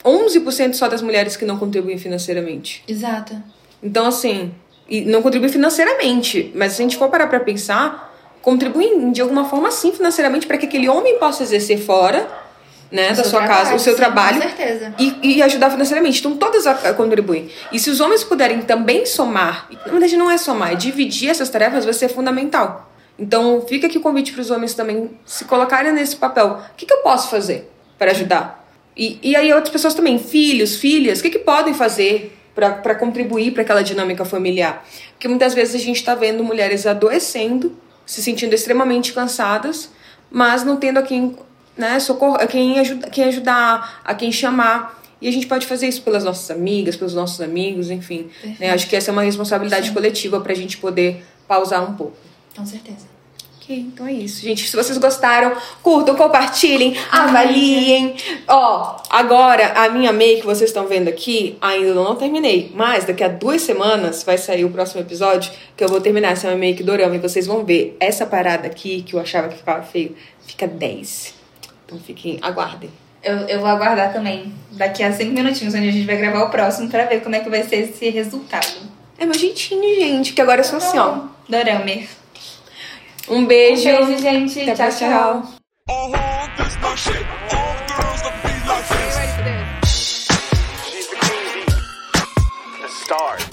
11% 0.03 0.73
só 0.73 0.87
das 0.87 1.01
mulheres 1.01 1.37
que 1.37 1.45
não 1.45 1.57
contribuem 1.57 1.97
financeiramente. 1.97 2.83
Exato. 2.87 3.41
Então, 3.81 4.05
assim, 4.07 4.53
e 4.89 5.01
não 5.01 5.21
contribui 5.21 5.49
financeiramente, 5.49 6.51
mas 6.55 6.73
se 6.73 6.81
a 6.81 6.83
gente 6.83 6.97
for 6.97 7.09
parar 7.09 7.27
pra 7.27 7.39
pensar, 7.39 8.13
contribuem 8.41 9.11
de 9.11 9.21
alguma 9.21 9.45
forma 9.45 9.69
sim 9.71 9.91
financeiramente 9.91 10.47
para 10.47 10.57
que 10.57 10.65
aquele 10.65 10.87
homem 10.87 11.17
possa 11.19 11.43
exercer 11.43 11.79
fora, 11.79 12.27
né, 12.91 13.13
da 13.13 13.23
sua 13.23 13.45
casa, 13.45 13.75
o 13.75 13.79
seu 13.79 13.93
sim, 13.93 13.99
trabalho 13.99 14.41
Com 14.41 14.47
certeza. 14.47 14.93
e, 14.97 15.35
e 15.35 15.43
ajudar 15.43 15.69
financeiramente. 15.69 16.19
Então, 16.19 16.37
todas 16.37 16.63
contribuem. 16.95 17.49
E 17.71 17.79
se 17.79 17.89
os 17.89 17.99
homens 17.99 18.23
puderem 18.23 18.61
também 18.61 19.05
somar, 19.05 19.67
na 19.85 19.91
verdade 19.91 20.15
não 20.15 20.31
é 20.31 20.37
somar, 20.37 20.71
é 20.71 20.75
dividir 20.75 21.29
essas 21.29 21.49
tarefas, 21.49 21.83
vai 21.83 21.93
ser 21.93 22.07
fundamental. 22.07 22.89
Então, 23.19 23.65
fica 23.67 23.87
aqui 23.87 23.97
o 23.97 24.01
convite 24.01 24.31
para 24.31 24.41
os 24.41 24.51
homens 24.51 24.73
também 24.73 25.11
se 25.25 25.43
colocarem 25.45 25.91
nesse 25.91 26.15
papel. 26.15 26.61
O 26.71 26.75
que, 26.77 26.85
que 26.85 26.93
eu 26.93 26.99
posso 26.99 27.29
fazer 27.29 27.69
para 27.97 28.11
ajudar? 28.11 28.65
E, 28.95 29.19
e 29.21 29.35
aí, 29.35 29.51
outras 29.51 29.71
pessoas 29.71 29.93
também, 29.93 30.17
filhos, 30.19 30.75
filhas, 30.77 31.19
o 31.19 31.23
que, 31.23 31.31
que 31.31 31.39
podem 31.39 31.73
fazer 31.73 32.36
para 32.57 32.95
contribuir 32.95 33.51
para 33.51 33.61
aquela 33.61 33.83
dinâmica 33.83 34.25
familiar? 34.25 34.83
Porque 35.11 35.27
muitas 35.27 35.53
vezes 35.53 35.75
a 35.75 35.83
gente 35.85 35.97
está 35.97 36.15
vendo 36.15 36.43
mulheres 36.43 36.87
adoecendo, 36.87 37.77
se 38.05 38.21
sentindo 38.23 38.55
extremamente 38.55 39.13
cansadas, 39.13 39.91
mas 40.31 40.63
não 40.63 40.77
tendo 40.77 40.97
a 40.97 41.03
quem, 41.03 41.37
né, 41.77 41.99
socorrer, 41.99 42.41
a 42.41 42.47
quem, 42.47 42.79
ajuda, 42.79 43.09
quem 43.09 43.25
ajudar, 43.25 44.01
a 44.03 44.15
quem 44.15 44.31
chamar. 44.31 44.99
E 45.21 45.27
a 45.27 45.31
gente 45.31 45.45
pode 45.45 45.67
fazer 45.67 45.87
isso 45.87 46.01
pelas 46.01 46.23
nossas 46.23 46.49
amigas, 46.49 46.95
pelos 46.95 47.13
nossos 47.13 47.41
amigos, 47.41 47.91
enfim. 47.91 48.29
Né? 48.59 48.71
Acho 48.71 48.87
que 48.87 48.95
essa 48.95 49.11
é 49.11 49.13
uma 49.13 49.23
responsabilidade 49.23 49.91
coletiva 49.91 50.41
para 50.41 50.51
a 50.51 50.55
gente 50.55 50.77
poder 50.77 51.23
pausar 51.47 51.87
um 51.87 51.95
pouco. 51.95 52.17
Com 52.55 52.65
certeza. 52.65 53.16
Ok, 53.67 53.77
então 53.77 54.07
é 54.07 54.13
isso, 54.13 54.41
gente. 54.43 54.65
Se 54.65 54.73
vocês 54.73 54.97
gostaram, 54.97 55.53
curtam, 55.83 56.15
compartilhem, 56.15 56.95
avaliem. 57.11 58.15
Ó, 58.47 58.95
agora 59.09 59.73
a 59.73 59.89
minha 59.89 60.13
make 60.13 60.39
que 60.39 60.45
vocês 60.45 60.69
estão 60.69 60.87
vendo 60.87 61.09
aqui, 61.09 61.57
ainda 61.59 61.93
não 61.93 62.15
terminei. 62.15 62.71
Mas 62.73 63.03
daqui 63.03 63.25
a 63.25 63.27
duas 63.27 63.61
semanas 63.61 64.23
vai 64.23 64.37
sair 64.37 64.63
o 64.63 64.69
próximo 64.69 65.01
episódio 65.01 65.51
que 65.75 65.83
eu 65.83 65.89
vou 65.89 65.99
terminar 65.99 66.31
essa 66.31 66.47
minha 66.47 66.59
make 66.59 66.81
dorama. 66.81 67.17
E 67.17 67.19
vocês 67.19 67.45
vão 67.45 67.65
ver 67.65 67.97
essa 67.99 68.25
parada 68.25 68.67
aqui 68.67 69.01
que 69.01 69.15
eu 69.15 69.19
achava 69.19 69.49
que 69.49 69.57
ficava 69.57 69.83
feio, 69.83 70.15
fica 70.45 70.65
10. 70.65 71.33
Então 71.85 71.99
fiquem, 71.99 72.39
aguardem. 72.41 72.89
Eu, 73.21 73.35
eu 73.49 73.59
vou 73.59 73.67
aguardar 73.67 74.13
também 74.13 74.53
daqui 74.71 75.03
a 75.03 75.11
cinco 75.11 75.33
minutinhos, 75.33 75.73
onde 75.73 75.89
a 75.89 75.91
gente 75.91 76.05
vai 76.05 76.15
gravar 76.15 76.45
o 76.45 76.49
próximo 76.49 76.87
pra 76.87 77.03
ver 77.03 77.19
como 77.19 77.35
é 77.35 77.41
que 77.41 77.49
vai 77.49 77.63
ser 77.63 77.89
esse 77.89 78.09
resultado. 78.11 78.77
É 79.19 79.25
meu 79.25 79.37
jeitinho, 79.37 79.93
gente, 79.95 80.31
que 80.31 80.39
agora 80.39 80.61
eu 80.61 80.65
sou 80.65 80.77
assim, 80.77 80.97
ó. 80.97 81.23
Doramer. 81.49 82.07
Um 83.29 83.45
beijo. 83.45 83.89
Um 83.89 84.05
beijo, 84.05 84.21
gente. 84.21 84.69
Até 84.69 84.89
tchau, 84.89 84.99
tchau. 84.99 85.41
tchau. 85.41 85.57